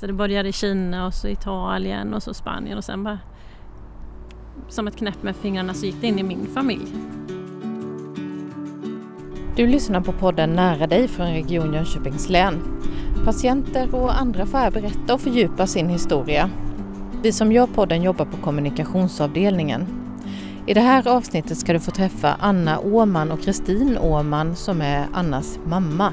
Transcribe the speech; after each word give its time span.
Så 0.00 0.06
det 0.06 0.12
började 0.12 0.48
i 0.48 0.52
Kina 0.52 1.06
och 1.06 1.14
så 1.14 1.28
Italien 1.28 2.14
och 2.14 2.22
så 2.22 2.34
Spanien 2.34 2.78
och 2.78 2.84
sen 2.84 3.04
bara 3.04 3.18
som 4.68 4.88
ett 4.88 4.96
knäpp 4.96 5.22
med 5.22 5.36
fingrarna 5.36 5.74
så 5.74 5.86
gick 5.86 6.00
det 6.00 6.06
in 6.06 6.18
i 6.18 6.22
min 6.22 6.46
familj. 6.46 6.86
Du 9.56 9.66
lyssnar 9.66 10.00
på 10.00 10.12
podden 10.12 10.50
Nära 10.50 10.86
dig 10.86 11.08
från 11.08 11.26
Region 11.26 11.74
Jönköpings 11.74 12.28
län. 12.28 12.82
Patienter 13.24 13.94
och 13.94 14.20
andra 14.20 14.46
får 14.46 14.58
här 14.58 14.70
berätta 14.70 15.14
och 15.14 15.20
fördjupa 15.20 15.66
sin 15.66 15.88
historia. 15.88 16.50
Vi 17.22 17.32
som 17.32 17.52
gör 17.52 17.66
podden 17.66 18.02
jobbar 18.02 18.24
på 18.24 18.36
kommunikationsavdelningen. 18.36 19.86
I 20.66 20.74
det 20.74 20.80
här 20.80 21.08
avsnittet 21.08 21.58
ska 21.58 21.72
du 21.72 21.80
få 21.80 21.90
träffa 21.90 22.36
Anna 22.40 22.78
Åman 22.78 23.32
och 23.32 23.42
Kristin 23.42 23.98
Åman 23.98 24.56
som 24.56 24.80
är 24.80 25.06
Annas 25.12 25.58
mamma. 25.64 26.12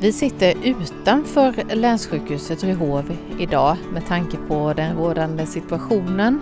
Vi 0.00 0.12
sitter 0.12 0.54
utanför 0.64 1.74
länssjukhuset 1.74 2.64
Ryhov 2.64 3.16
idag 3.38 3.76
med 3.92 4.06
tanke 4.06 4.36
på 4.48 4.72
den 4.72 4.96
rådande 4.96 5.46
situationen. 5.46 6.40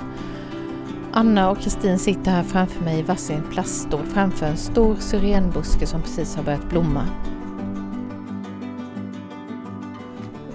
Anna 1.13 1.51
och 1.51 1.59
Kristin 1.59 1.99
sitter 1.99 2.31
här 2.31 2.43
framför 2.43 2.85
mig 2.85 2.99
i 2.99 3.03
varsin 3.03 3.43
plaststol 3.53 4.07
framför 4.07 4.47
en 4.47 4.57
stor 4.57 4.97
syrenbuske 4.97 5.87
som 5.87 6.03
precis 6.03 6.37
har 6.37 6.43
börjat 6.43 6.69
blomma. 6.69 7.07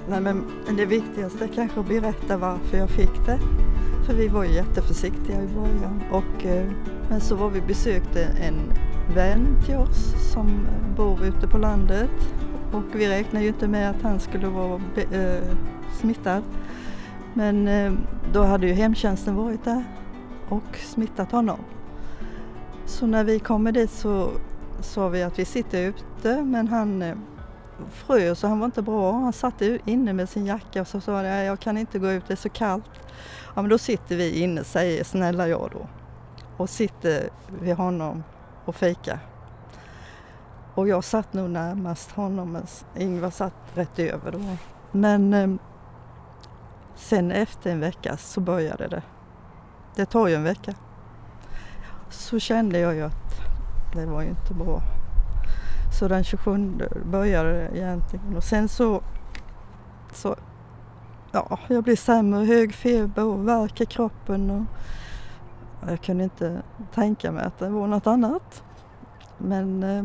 Nej, 0.09 0.21
men 0.21 0.43
det 0.77 0.85
viktigaste 0.85 1.43
är 1.43 1.47
kanske 1.47 1.79
att 1.79 1.87
berätta 1.87 2.37
varför 2.37 2.77
jag 2.77 2.89
fick 2.89 3.25
det. 3.25 3.39
För 4.05 4.13
vi 4.13 4.27
var 4.27 4.43
ju 4.43 4.53
jätteförsiktiga 4.53 5.43
i 5.43 5.47
början. 5.47 6.03
Och, 6.11 6.45
eh, 6.45 6.67
men 7.09 7.21
så 7.21 7.35
var 7.35 7.49
vi 7.49 7.61
besökte 7.61 8.23
en 8.23 8.73
vän 9.15 9.47
till 9.65 9.75
oss 9.75 10.31
som 10.33 10.47
eh, 10.47 10.95
bor 10.95 11.25
ute 11.25 11.47
på 11.47 11.57
landet 11.57 12.11
och 12.71 12.83
vi 12.93 13.09
räknade 13.09 13.45
ju 13.45 13.49
inte 13.49 13.67
med 13.67 13.89
att 13.89 14.01
han 14.01 14.19
skulle 14.19 14.47
vara 14.47 14.81
äh, 15.11 15.55
smittad. 15.99 16.43
Men 17.33 17.67
äh, 17.67 17.93
då 18.33 18.43
hade 18.43 18.67
ju 18.67 18.73
hemtjänsten 18.73 19.35
varit 19.35 19.63
där 19.63 19.83
och 20.49 20.77
smittat 20.77 21.31
honom. 21.31 21.59
Så 22.85 23.07
när 23.07 23.23
vi 23.23 23.39
kommer 23.39 23.71
dit 23.71 23.91
så 23.91 24.29
sa 24.81 25.07
vi 25.07 25.23
att 25.23 25.39
vi 25.39 25.45
sitter 25.45 25.81
ute 25.81 26.43
men 26.43 26.67
han 26.67 27.01
äh, 27.01 27.15
frös 27.93 28.43
och 28.43 28.49
han 28.49 28.59
var 28.59 28.65
inte 28.65 28.81
bra. 28.81 29.11
Han 29.11 29.33
satt 29.33 29.61
inne 29.85 30.13
med 30.13 30.29
sin 30.29 30.45
jacka 30.45 30.81
och 30.81 30.87
så 30.87 31.01
sa 31.01 31.15
han 31.15 31.25
jag 31.25 31.59
kan 31.59 31.77
inte 31.77 31.99
gå 31.99 32.11
ut, 32.11 32.23
det 32.27 32.33
är 32.33 32.35
så 32.35 32.49
kallt. 32.49 32.91
Ja 33.55 33.61
men 33.61 33.69
då 33.69 33.77
sitter 33.77 34.15
vi 34.15 34.39
inne, 34.39 34.63
säger 34.63 35.03
snälla 35.03 35.47
jag 35.47 35.69
då. 35.73 35.87
Och 36.57 36.69
sitter 36.69 37.29
vid 37.61 37.75
honom 37.75 38.23
och 38.65 38.75
fikar. 38.75 39.19
Och 40.77 40.87
jag 40.87 41.03
satt 41.03 41.33
nog 41.33 41.49
närmast 41.49 42.11
honom, 42.11 42.51
men 42.51 42.63
Ingvar 42.95 43.29
satt 43.29 43.53
rätt 43.73 43.99
över 43.99 44.31
då. 44.31 44.39
Men 44.91 45.33
eh, 45.33 45.49
sen 46.95 47.31
efter 47.31 47.71
en 47.71 47.79
vecka 47.79 48.17
så 48.17 48.41
började 48.41 48.87
det. 48.87 49.01
Det 49.95 50.05
tar 50.05 50.27
ju 50.27 50.35
en 50.35 50.43
vecka. 50.43 50.73
Så 52.09 52.39
kände 52.39 52.79
jag 52.79 52.95
ju 52.95 53.01
att 53.01 53.41
det 53.93 54.05
var 54.05 54.21
ju 54.21 54.29
inte 54.29 54.53
bra. 54.53 54.81
Så 55.99 56.07
den 56.07 56.23
27 56.23 56.73
började 57.05 57.51
det 57.51 57.77
egentligen 57.77 58.35
och 58.35 58.43
sen 58.43 58.67
så, 58.67 59.01
så 60.13 60.35
ja, 61.31 61.59
jag 61.67 61.83
blev 61.83 61.95
sämre, 61.95 62.45
hög 62.45 62.73
feber 62.73 63.25
och 63.25 63.47
värk 63.47 63.81
i 63.81 63.85
kroppen 63.85 64.49
och 64.49 64.63
jag 65.89 66.01
kunde 66.01 66.23
inte 66.23 66.61
tänka 66.93 67.31
mig 67.31 67.45
att 67.45 67.59
det 67.59 67.69
var 67.69 67.87
något 67.87 68.07
annat. 68.07 68.63
Men 69.37 69.83
eh, 69.83 70.03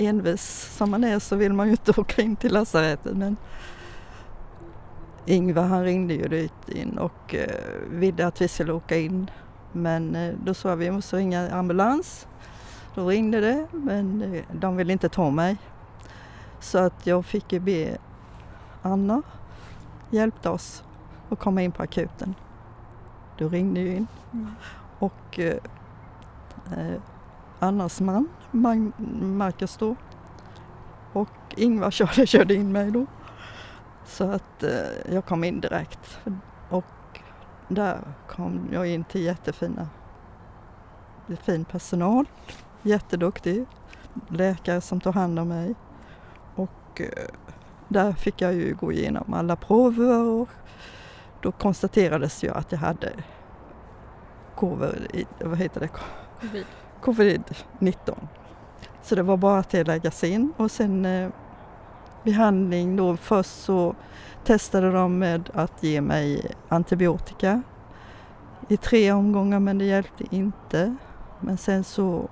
envis 0.00 0.76
som 0.76 0.90
man 0.90 1.04
är 1.04 1.18
så 1.18 1.36
vill 1.36 1.52
man 1.52 1.66
ju 1.66 1.72
inte 1.72 1.90
åka 2.00 2.22
in 2.22 2.36
till 2.36 2.52
lasarettet. 2.52 3.16
Men 3.16 3.36
Ingvar 5.26 5.62
han 5.62 5.84
ringde 5.84 6.14
ju 6.14 6.28
dit 6.28 6.68
in 6.68 6.98
och 6.98 7.34
eh, 7.34 7.88
ville 7.90 8.26
att 8.26 8.40
vi 8.40 8.48
skulle 8.48 8.72
åka 8.72 8.96
in. 8.96 9.30
Men 9.72 10.16
eh, 10.16 10.34
då 10.44 10.54
sa 10.54 10.74
vi 10.74 10.84
vi 10.84 10.90
måste 10.90 11.16
ringa 11.16 11.50
ambulans. 11.50 12.26
Då 12.94 13.08
ringde 13.08 13.40
det 13.40 13.66
men 13.72 14.22
eh, 14.22 14.42
de 14.52 14.76
ville 14.76 14.92
inte 14.92 15.08
ta 15.08 15.30
mig. 15.30 15.56
Så 16.60 16.78
att 16.78 17.06
jag 17.06 17.26
fick 17.26 17.52
ju 17.52 17.60
be 17.60 17.98
Anna 18.82 19.22
hjälpte 20.10 20.50
oss 20.50 20.84
att 21.30 21.38
komma 21.38 21.62
in 21.62 21.72
på 21.72 21.82
akuten. 21.82 22.34
Då 23.38 23.48
ringde 23.48 23.80
ju 23.80 23.96
in. 23.96 24.06
Mm. 24.32 24.54
Och 24.98 25.38
eh 25.38 27.00
Annas 27.60 28.00
man 28.00 28.92
Marcus 29.20 29.76
då. 29.76 29.96
Och 31.12 31.28
Ingvar 31.56 31.90
körde, 31.90 32.26
körde 32.26 32.54
in 32.54 32.72
mig 32.72 32.90
då. 32.90 33.06
Så 34.04 34.30
att 34.30 34.62
eh, 34.62 35.14
jag 35.14 35.24
kom 35.24 35.44
in 35.44 35.60
direkt. 35.60 36.18
Och 36.70 36.84
där 37.68 37.98
kom 38.28 38.68
jag 38.72 38.86
in 38.86 39.04
till 39.04 39.22
jättefina, 39.22 39.88
fin 41.42 41.64
personal. 41.64 42.26
Jätteduktig 42.82 43.66
läkare 44.28 44.80
som 44.80 45.00
tog 45.00 45.14
hand 45.14 45.38
om 45.38 45.48
mig. 45.48 45.74
Och 46.54 47.00
eh, 47.00 47.28
där 47.88 48.12
fick 48.12 48.40
jag 48.40 48.54
ju 48.54 48.74
gå 48.74 48.92
igenom 48.92 49.34
alla 49.34 49.56
prover 49.56 50.24
och 50.24 50.48
då 51.42 51.52
konstaterades 51.52 52.44
ju 52.44 52.50
att 52.50 52.72
jag 52.72 52.78
hade 52.78 53.12
covid, 54.54 55.26
vad 55.40 55.58
heter 55.58 55.80
det? 55.80 55.88
Covid 56.40 56.66
covid-19. 57.02 58.14
Så 59.02 59.14
det 59.14 59.22
var 59.22 59.36
bara 59.36 59.58
att 59.58 59.70
det 59.70 59.84
läggas 59.84 60.24
in 60.24 60.52
och 60.56 60.70
sen 60.70 61.04
eh, 61.04 61.28
behandling 62.24 62.96
då 62.96 63.16
först 63.16 63.62
så 63.62 63.94
testade 64.44 64.90
de 64.90 65.18
med 65.18 65.50
att 65.54 65.82
ge 65.82 66.00
mig 66.00 66.52
antibiotika 66.68 67.62
i 68.68 68.76
tre 68.76 69.12
omgångar 69.12 69.60
men 69.60 69.78
det 69.78 69.84
hjälpte 69.84 70.24
inte. 70.30 70.96
Men 71.40 71.56
sen 71.56 71.84
så 71.84 72.28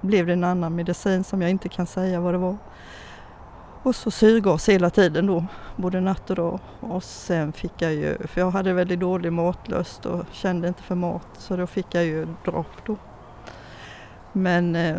blev 0.00 0.26
det 0.26 0.32
en 0.32 0.44
annan 0.44 0.74
medicin 0.74 1.24
som 1.24 1.42
jag 1.42 1.50
inte 1.50 1.68
kan 1.68 1.86
säga 1.86 2.20
vad 2.20 2.34
det 2.34 2.38
var. 2.38 2.56
Och 3.82 3.94
så 3.94 4.10
syrgas 4.10 4.68
hela 4.68 4.90
tiden 4.90 5.26
då, 5.26 5.44
både 5.76 6.00
natt 6.00 6.30
och 6.30 6.36
dag. 6.36 6.60
Och 6.80 7.02
sen 7.02 7.52
fick 7.52 7.72
jag 7.82 7.94
ju, 7.94 8.26
för 8.26 8.40
jag 8.40 8.50
hade 8.50 8.72
väldigt 8.72 9.00
dålig 9.00 9.32
matlust 9.32 10.06
och 10.06 10.24
kände 10.32 10.68
inte 10.68 10.82
för 10.82 10.94
mat, 10.94 11.28
så 11.38 11.56
då 11.56 11.66
fick 11.66 11.94
jag 11.94 12.04
ju 12.04 12.26
dropp 12.44 12.86
då. 12.86 12.96
Men 14.38 14.76
eh, 14.76 14.98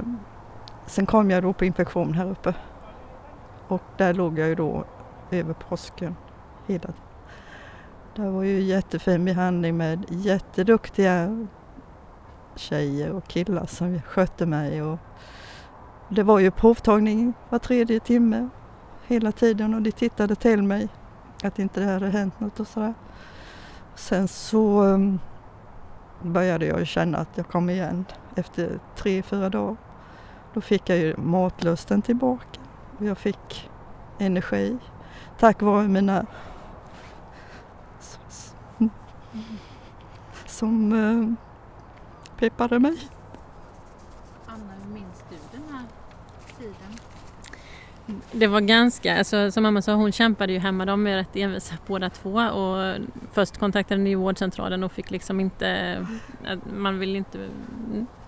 sen 0.86 1.06
kom 1.06 1.30
jag 1.30 1.44
då 1.44 1.54
på 1.54 1.66
infektion 1.66 2.14
här 2.14 2.32
uppe. 2.32 2.54
Och 3.68 3.82
där 3.98 4.14
låg 4.14 4.40
jag 4.40 4.48
ju 4.48 4.56
då 4.56 4.86
över 5.32 5.54
påsken 5.54 6.16
hela 6.68 6.94
Det 8.16 8.30
var 8.30 8.44
ju 8.44 8.62
jättefin 8.62 9.26
behandling 9.26 9.78
med 9.78 10.06
jätteduktiga 10.10 11.48
tjejer 12.56 13.12
och 13.12 13.28
killar 13.28 13.66
som 13.66 14.02
skötte 14.02 14.46
mig. 14.46 14.84
Och 14.84 15.00
det 16.10 16.24
var 16.24 16.40
ju 16.40 16.52
provtagning 16.52 17.34
var 17.50 17.60
tredje 17.60 18.00
timme 18.00 18.50
hela 19.08 19.32
tiden 19.32 19.74
och 19.74 19.82
de 19.82 19.92
tittade 19.92 20.36
till 20.36 20.64
mig 20.64 20.88
att 21.44 21.60
inte 21.60 21.80
det 21.80 21.86
hade 21.86 22.10
hänt 22.10 22.40
något 22.40 22.60
och 22.60 22.68
sådär. 22.68 22.94
Sen 23.96 24.28
så 24.28 24.82
mm, 24.82 25.20
började 26.22 26.66
jag 26.66 26.88
känna 26.88 27.18
att 27.18 27.30
jag 27.36 27.48
kom 27.48 27.70
igen 27.70 28.06
efter 28.40 28.80
tre, 28.96 29.24
fyra 29.24 29.50
dagar. 29.50 29.78
Då 30.54 30.62
fick 30.62 30.90
jag 30.90 30.98
ju 30.98 31.18
matlusten 31.18 32.02
tillbaka 32.02 32.60
och 32.98 33.06
jag 33.06 33.18
fick 33.18 33.70
energi 34.20 34.78
tack 35.40 35.62
vare 35.62 35.88
mina 35.88 36.26
mm, 38.80 38.92
som 40.46 40.92
uh, 40.92 41.34
peppade 42.38 42.80
mig. 42.80 43.10
Anna, 44.46 44.74
hur 44.84 44.94
minns 44.94 45.24
du 45.30 45.38
den 45.52 45.64
här 45.74 45.86
tiden? 46.58 47.00
Det 48.32 48.48
var 48.48 48.62
ganska, 48.62 49.18
alltså, 49.18 49.52
som 49.52 49.64
mamma 49.64 49.82
sa, 49.82 49.94
hon 49.94 50.12
kämpade 50.12 50.54
ju 50.54 50.60
hemma. 50.60 50.86
De 50.86 51.08
är 51.08 51.16
rätt 51.16 51.36
envisa 51.36 51.76
båda 51.88 52.10
två. 52.10 52.34
Och 52.34 52.96
först 53.34 53.58
kontaktade 53.58 54.02
ni 54.02 54.16
vårdcentralen 54.16 54.84
och 54.84 54.92
fick 54.92 55.12
liksom 55.12 55.40
inte, 55.40 55.98
man 56.74 57.00
vill 57.00 57.16
inte 57.16 57.50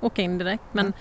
åka 0.02 0.22
in 0.22 0.38
direkt. 0.38 0.64
Men 0.72 0.86
mm. 0.86 0.94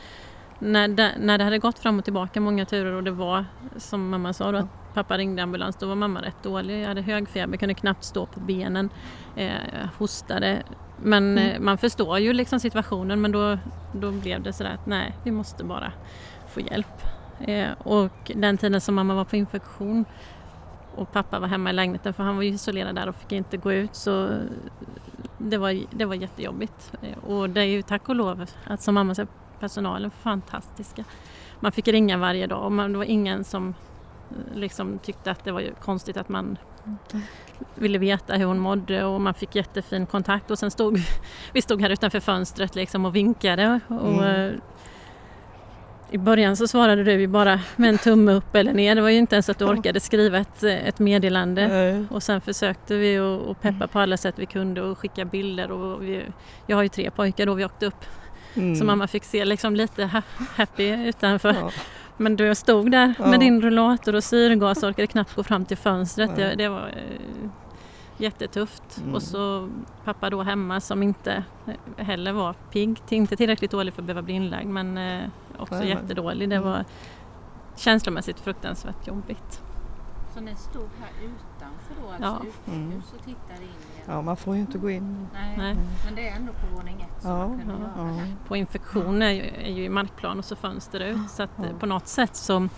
när, 0.58 0.88
det, 0.88 1.12
när 1.20 1.38
det 1.38 1.44
hade 1.44 1.58
gått 1.58 1.78
fram 1.78 1.98
och 1.98 2.04
tillbaka 2.04 2.40
många 2.40 2.64
turer 2.64 2.92
och 2.92 3.04
det 3.04 3.10
var 3.10 3.44
som 3.76 4.08
mamma 4.08 4.32
sa 4.32 4.52
då, 4.52 4.58
att 4.58 4.94
pappa 4.94 5.18
ringde 5.18 5.42
ambulans, 5.42 5.76
då 5.76 5.86
var 5.86 5.94
mamma 5.94 6.22
rätt 6.22 6.42
dålig. 6.42 6.82
Jag 6.82 6.88
hade 6.88 7.02
hög 7.02 7.28
feber, 7.28 7.56
kunde 7.56 7.74
knappt 7.74 8.04
stå 8.04 8.26
på 8.26 8.40
benen, 8.40 8.90
eh, 9.36 9.50
hostade. 9.98 10.62
Men 11.02 11.38
mm. 11.38 11.50
Eh, 11.50 11.60
man 11.60 11.78
förstår 11.78 12.18
ju 12.18 12.32
liksom 12.32 12.60
situationen 12.60 13.20
men 13.20 13.32
då, 13.32 13.58
då 13.92 14.10
blev 14.10 14.42
det 14.42 14.52
sådär 14.52 14.74
att 14.74 14.86
nej, 14.86 15.16
vi 15.24 15.30
måste 15.30 15.64
bara 15.64 15.92
få 16.48 16.60
hjälp. 16.60 17.19
Eh, 17.40 17.70
och 17.78 18.32
den 18.34 18.58
tiden 18.58 18.80
som 18.80 18.94
mamma 18.94 19.14
var 19.14 19.24
på 19.24 19.36
infektion 19.36 20.04
och 20.94 21.12
pappa 21.12 21.38
var 21.38 21.48
hemma 21.48 21.70
i 21.70 21.72
lägenheten 21.72 22.14
för 22.14 22.22
han 22.22 22.36
var 22.36 22.42
ju 22.42 22.48
isolerad 22.48 22.94
där 22.94 23.08
och 23.08 23.14
fick 23.14 23.32
inte 23.32 23.56
gå 23.56 23.72
ut 23.72 23.94
så 23.94 24.38
det 25.38 25.58
var, 25.58 25.82
det 25.90 26.04
var 26.04 26.14
jättejobbigt. 26.14 26.92
Eh, 27.02 27.24
och 27.24 27.50
det 27.50 27.60
är 27.60 27.64
ju 27.64 27.82
tack 27.82 28.08
och 28.08 28.14
lov 28.14 28.46
att 28.64 28.82
som 28.82 28.94
mamma 28.94 29.14
säger 29.14 29.28
personalen 29.60 30.10
fantastiska. 30.10 31.04
Man 31.60 31.72
fick 31.72 31.88
ringa 31.88 32.16
varje 32.16 32.46
dag 32.46 32.64
och 32.64 32.72
man, 32.72 32.92
det 32.92 32.98
var 32.98 33.04
ingen 33.04 33.44
som 33.44 33.74
eh, 34.30 34.58
liksom 34.58 34.98
tyckte 34.98 35.30
att 35.30 35.44
det 35.44 35.52
var 35.52 35.62
konstigt 35.80 36.16
att 36.16 36.28
man 36.28 36.58
ville 37.74 37.98
veta 37.98 38.34
hur 38.34 38.44
hon 38.44 38.58
mådde 38.58 39.04
och 39.04 39.20
man 39.20 39.34
fick 39.34 39.54
jättefin 39.54 40.06
kontakt 40.06 40.50
och 40.50 40.58
sen 40.58 40.70
stod 40.70 40.98
vi 41.52 41.62
stod 41.62 41.80
här 41.80 41.90
utanför 41.90 42.20
fönstret 42.20 42.74
liksom 42.74 43.04
och 43.04 43.16
vinkade 43.16 43.80
och 43.88 44.12
mm. 44.12 44.60
I 46.12 46.18
början 46.18 46.56
så 46.56 46.68
svarade 46.68 47.04
du 47.04 47.26
bara 47.26 47.60
med 47.76 47.90
en 47.90 47.98
tumme 47.98 48.32
upp 48.32 48.54
eller 48.54 48.72
ner. 48.72 48.94
Det 48.94 49.00
var 49.00 49.08
ju 49.08 49.18
inte 49.18 49.34
ens 49.34 49.48
att 49.48 49.58
du 49.58 49.64
orkade 49.64 50.00
skriva 50.00 50.38
ett, 50.38 50.62
ett 50.62 50.98
meddelande. 50.98 51.68
Nej. 51.68 52.04
Och 52.10 52.22
sen 52.22 52.40
försökte 52.40 52.96
vi 52.96 53.18
att 53.18 53.62
peppa 53.62 53.86
på 53.86 53.98
alla 53.98 54.16
sätt 54.16 54.34
vi 54.38 54.46
kunde 54.46 54.82
och 54.82 54.98
skicka 54.98 55.24
bilder. 55.24 55.70
Och 55.70 56.02
vi, 56.02 56.22
jag 56.66 56.76
har 56.76 56.82
ju 56.82 56.88
tre 56.88 57.10
pojkar 57.10 57.46
då 57.46 57.54
vi 57.54 57.64
åkte 57.64 57.86
upp. 57.86 58.04
Mm. 58.54 58.76
Så 58.76 58.84
mamma 58.84 59.06
fick 59.06 59.24
se 59.24 59.44
liksom 59.44 59.76
lite 59.76 60.22
happy 60.56 60.88
utanför. 60.88 61.54
Ja. 61.60 61.70
Men 62.16 62.36
du 62.36 62.54
stod 62.54 62.90
där 62.90 63.14
ja. 63.18 63.26
med 63.26 63.40
din 63.40 63.62
rullator 63.62 64.14
och 64.14 64.24
syrgas 64.24 64.82
och 64.82 64.88
orkade 64.88 65.06
knappt 65.06 65.34
gå 65.34 65.42
fram 65.42 65.64
till 65.64 65.76
fönstret. 65.76 66.36
Det, 66.36 66.54
det, 66.54 66.68
var 66.68 66.88
eh, 66.88 67.50
jättetufft. 68.20 68.98
Mm. 68.98 69.14
Och 69.14 69.22
så 69.22 69.68
pappa 70.04 70.30
då 70.30 70.42
hemma 70.42 70.80
som 70.80 71.02
inte 71.02 71.44
heller 71.96 72.32
var 72.32 72.52
pigg, 72.52 72.98
inte 73.08 73.36
tillräckligt 73.36 73.70
dålig 73.70 73.94
för 73.94 74.02
att 74.02 74.06
behöva 74.06 74.22
bli 74.22 74.34
inlagd 74.34 74.68
men 74.68 74.98
eh, 74.98 75.28
också 75.58 75.74
Nej, 75.74 75.88
jättedålig. 75.88 76.48
Det 76.48 76.56
mm. 76.56 76.68
var 76.68 76.84
känslomässigt 77.76 78.40
fruktansvärt 78.40 79.06
jobbigt. 79.06 79.62
Så 80.34 80.40
ni 80.40 80.56
stod 80.56 80.88
här 81.00 81.10
utanför 81.24 82.02
då, 82.02 82.08
alltså 82.08 82.46
ja. 82.46 82.50
utomhus 82.50 82.92
mm. 82.92 83.18
och 83.18 83.24
tittade 83.24 83.62
in? 83.62 83.70
Ja, 84.06 84.22
man 84.22 84.36
får 84.36 84.54
ju 84.54 84.60
inte 84.60 84.78
gå 84.78 84.90
in. 84.90 85.28
Nej, 85.32 85.54
Nej. 85.58 85.76
men 86.04 86.14
det 86.14 86.28
är 86.28 86.36
ändå 86.36 86.52
på 86.52 86.76
våning 86.76 87.06
ett 87.08 87.22
som 87.22 87.30
ja, 87.30 87.48
man 87.48 87.58
kunde 87.58 87.74
ja, 87.96 88.02
göra. 88.02 88.16
Ja. 88.16 88.24
På 88.48 88.56
infektion 88.56 89.22
är 89.22 89.30
ju, 89.30 89.42
är 89.42 89.70
ju 89.70 89.90
markplan 89.90 90.38
och 90.38 90.44
så 90.44 90.56
fönster 90.56 91.00
ut 91.00 91.30
så 91.30 91.42
att 91.42 91.80
på 91.80 91.86
något 91.86 92.06
sätt 92.06 92.36
så, 92.36 92.68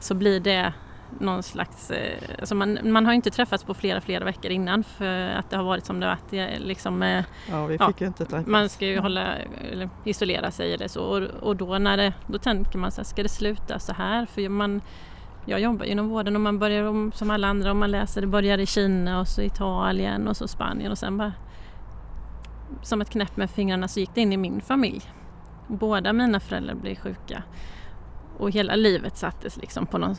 så 0.00 0.14
blir 0.14 0.40
det 0.40 0.72
någon 1.18 1.42
slags... 1.42 1.90
Eh, 1.90 2.18
alltså 2.38 2.54
man, 2.54 2.78
man 2.82 3.06
har 3.06 3.12
inte 3.12 3.30
träffats 3.30 3.64
på 3.64 3.74
flera, 3.74 4.00
flera 4.00 4.24
veckor 4.24 4.50
innan 4.50 4.84
för 4.84 5.28
att 5.28 5.50
det 5.50 5.56
har 5.56 5.64
varit 5.64 5.86
som 5.86 6.00
det 6.00 6.06
har 6.06 6.16
varit. 6.16 6.60
Liksom, 6.60 7.02
eh, 7.02 7.24
ja, 7.50 7.66
vi 7.66 7.78
fick 7.78 8.00
ja, 8.00 8.06
inte 8.06 8.24
träffas. 8.24 8.46
Man 8.46 8.68
ska 8.68 8.86
ju 8.86 8.98
hålla, 8.98 9.34
eller 9.72 9.90
isolera 10.04 10.50
sig 10.50 10.74
eller 10.74 10.88
så 10.88 11.02
och, 11.02 11.22
och 11.22 11.56
då, 11.56 11.78
när 11.78 11.96
det, 11.96 12.12
då 12.26 12.38
tänker 12.38 12.78
man 12.78 12.92
så 12.92 13.00
här, 13.00 13.04
ska 13.04 13.22
det 13.22 13.28
sluta 13.28 13.78
så 13.78 13.92
här? 13.92 14.26
För 14.26 14.48
man, 14.48 14.80
jag 15.46 15.60
jobbar 15.60 15.84
inom 15.84 16.08
vården 16.08 16.34
och 16.34 16.40
man 16.42 16.58
börjar 16.58 16.84
om, 16.84 17.12
som 17.12 17.30
alla 17.30 17.48
andra 17.48 17.70
om 17.70 17.78
man 17.78 17.90
läser, 17.90 18.20
det 18.20 18.26
börjar 18.26 18.58
i 18.58 18.66
Kina 18.66 19.20
och 19.20 19.28
så 19.28 19.42
Italien 19.42 20.28
och 20.28 20.36
så 20.36 20.48
Spanien 20.48 20.90
och 20.92 20.98
sen 20.98 21.18
bara 21.18 21.32
som 22.82 23.00
ett 23.00 23.10
knäpp 23.10 23.36
med 23.36 23.50
fingrarna 23.50 23.88
så 23.88 24.00
gick 24.00 24.14
det 24.14 24.20
in 24.20 24.32
i 24.32 24.36
min 24.36 24.60
familj. 24.60 25.02
Båda 25.68 26.12
mina 26.12 26.40
föräldrar 26.40 26.74
blev 26.74 26.96
sjuka 26.96 27.42
och 28.38 28.50
hela 28.50 28.76
livet 28.76 29.16
sattes 29.16 29.56
liksom 29.56 29.86
på 29.86 29.98
någon 29.98 30.16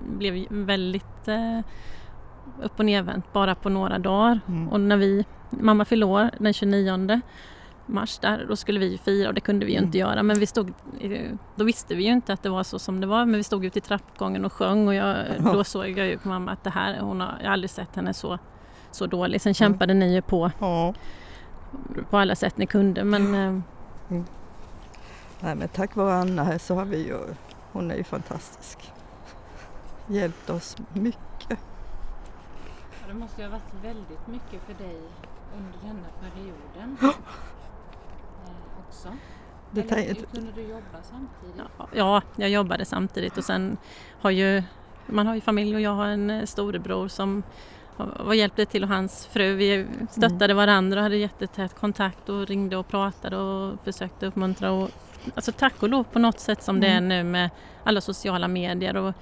blev 0.00 0.46
väldigt 0.50 1.28
eh, 1.28 1.58
upp 2.62 2.78
och 2.78 2.84
nervänt 2.84 3.32
bara 3.32 3.54
på 3.54 3.68
några 3.68 3.98
dagar. 3.98 4.40
Mm. 4.48 4.68
Och 4.68 4.80
när 4.80 4.96
vi, 4.96 5.24
mamma 5.50 5.84
fyllde 5.84 6.06
år 6.06 6.30
den 6.38 6.52
29 6.52 7.20
mars 7.86 8.18
där, 8.18 8.46
då 8.48 8.56
skulle 8.56 8.80
vi 8.80 8.98
fira 8.98 9.28
och 9.28 9.34
det 9.34 9.40
kunde 9.40 9.66
vi 9.66 9.72
ju 9.72 9.78
mm. 9.78 9.86
inte 9.86 9.98
göra. 9.98 10.22
Men 10.22 10.38
vi 10.38 10.46
stod, 10.46 10.72
då 11.54 11.64
visste 11.64 11.94
vi 11.94 12.04
ju 12.04 12.12
inte 12.12 12.32
att 12.32 12.42
det 12.42 12.48
var 12.48 12.62
så 12.62 12.78
som 12.78 13.00
det 13.00 13.06
var. 13.06 13.24
Men 13.24 13.36
vi 13.36 13.42
stod 13.42 13.64
ute 13.64 13.78
i 13.78 13.82
trappgången 13.82 14.44
och 14.44 14.52
sjöng 14.52 14.88
och 14.88 14.94
jag, 14.94 15.16
då 15.38 15.64
såg 15.64 15.88
jag 15.88 16.06
ju 16.06 16.18
på 16.18 16.28
mamma 16.28 16.52
att 16.52 16.64
det 16.64 16.70
här, 16.70 17.00
hon 17.00 17.20
har, 17.20 17.34
jag 17.40 17.46
har 17.46 17.52
aldrig 17.52 17.70
sett 17.70 17.96
henne 17.96 18.14
så, 18.14 18.38
så 18.90 19.06
dålig. 19.06 19.40
Sen 19.40 19.54
kämpade 19.54 19.92
mm. 19.92 20.08
ni 20.08 20.14
ju 20.14 20.22
på 20.22 20.50
ja. 20.58 20.94
på 22.10 22.18
alla 22.18 22.34
sätt 22.34 22.58
ni 22.58 22.66
kunde. 22.66 23.04
Men, 23.04 23.34
eh, 23.34 23.40
mm. 24.10 24.24
Nej, 25.40 25.54
men 25.54 25.68
tack 25.68 25.96
vare 25.96 26.14
Anna 26.14 26.58
så 26.58 26.74
har 26.74 26.84
vi 26.84 27.06
ju, 27.06 27.18
hon 27.72 27.90
är 27.90 27.96
ju 27.96 28.04
fantastisk 28.04 28.91
hjälpt 30.06 30.50
oss 30.50 30.76
mycket. 30.92 31.58
Ja, 33.00 33.08
det 33.08 33.14
måste 33.14 33.42
ju 33.42 33.48
ha 33.48 33.52
varit 33.52 33.84
väldigt 33.84 34.26
mycket 34.26 34.62
för 34.66 34.84
dig 34.84 35.00
under 35.56 35.78
denna 35.82 36.08
perioden 36.20 36.96
ja. 37.00 37.08
eh, 37.08 38.86
också. 38.86 39.08
Det 39.70 39.92
Eller, 39.92 40.14
kunde 40.14 40.52
du 40.52 40.62
jobba 40.62 41.02
samtidigt? 41.02 41.62
Ja, 41.94 42.22
jag 42.36 42.50
jobbade 42.50 42.84
samtidigt 42.84 43.38
och 43.38 43.44
sen 43.44 43.76
har 44.20 44.30
ju 44.30 44.62
man 45.06 45.26
har 45.26 45.34
ju 45.34 45.40
familj 45.40 45.74
och 45.74 45.80
jag 45.80 45.94
har 45.94 46.06
en 46.06 46.30
eh, 46.30 46.44
storebror 46.44 47.08
som 47.08 47.42
var 47.96 48.34
hjälpte 48.34 48.66
till 48.66 48.82
och 48.82 48.88
hans 48.88 49.26
fru. 49.26 49.54
Vi 49.54 49.86
stöttade 50.10 50.44
mm. 50.44 50.56
varandra 50.56 50.98
och 50.98 51.02
hade 51.02 51.16
jättetät 51.16 51.74
kontakt 51.74 52.28
och 52.28 52.46
ringde 52.46 52.76
och 52.76 52.88
pratade 52.88 53.36
och 53.36 53.84
försökte 53.84 54.26
uppmuntra. 54.26 54.72
Och, 54.72 54.90
alltså 55.34 55.52
tack 55.52 55.82
och 55.82 55.88
lov 55.88 56.04
på 56.04 56.18
något 56.18 56.40
sätt 56.40 56.62
som 56.62 56.76
mm. 56.76 56.80
det 56.80 56.96
är 56.96 57.00
nu 57.00 57.30
med 57.30 57.50
alla 57.84 58.00
sociala 58.00 58.48
medier 58.48 58.96
och 58.96 59.14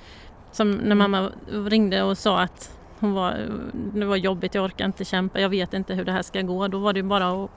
som 0.52 0.70
när 0.70 0.92
mm. 0.92 0.98
mamma 0.98 1.30
ringde 1.48 2.02
och 2.02 2.18
sa 2.18 2.40
att 2.40 2.80
hon 3.00 3.12
var, 3.12 3.48
det 3.94 4.04
var 4.04 4.16
jobbigt, 4.16 4.54
jag 4.54 4.64
orkar 4.64 4.84
inte 4.84 5.04
kämpa, 5.04 5.40
jag 5.40 5.48
vet 5.48 5.74
inte 5.74 5.94
hur 5.94 6.04
det 6.04 6.12
här 6.12 6.22
ska 6.22 6.42
gå. 6.42 6.68
Då 6.68 6.78
var 6.78 6.92
det 6.92 7.02
bara 7.02 7.44
att 7.44 7.50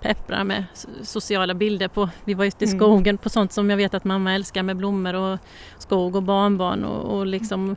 peppra 0.00 0.44
med 0.44 0.64
sociala 1.02 1.54
bilder 1.54 1.88
på, 1.88 2.08
vi 2.24 2.34
var 2.34 2.44
ute 2.44 2.64
i 2.64 2.68
mm. 2.68 2.78
skogen 2.78 3.14
mm. 3.14 3.18
på 3.18 3.28
sånt 3.28 3.52
som 3.52 3.70
jag 3.70 3.76
vet 3.76 3.94
att 3.94 4.04
mamma 4.04 4.34
älskar 4.34 4.62
med 4.62 4.76
blommor 4.76 5.14
och 5.14 5.38
skog 5.78 6.16
och 6.16 6.22
barnbarn 6.22 6.84
och, 6.84 7.18
och 7.18 7.26
liksom 7.26 7.76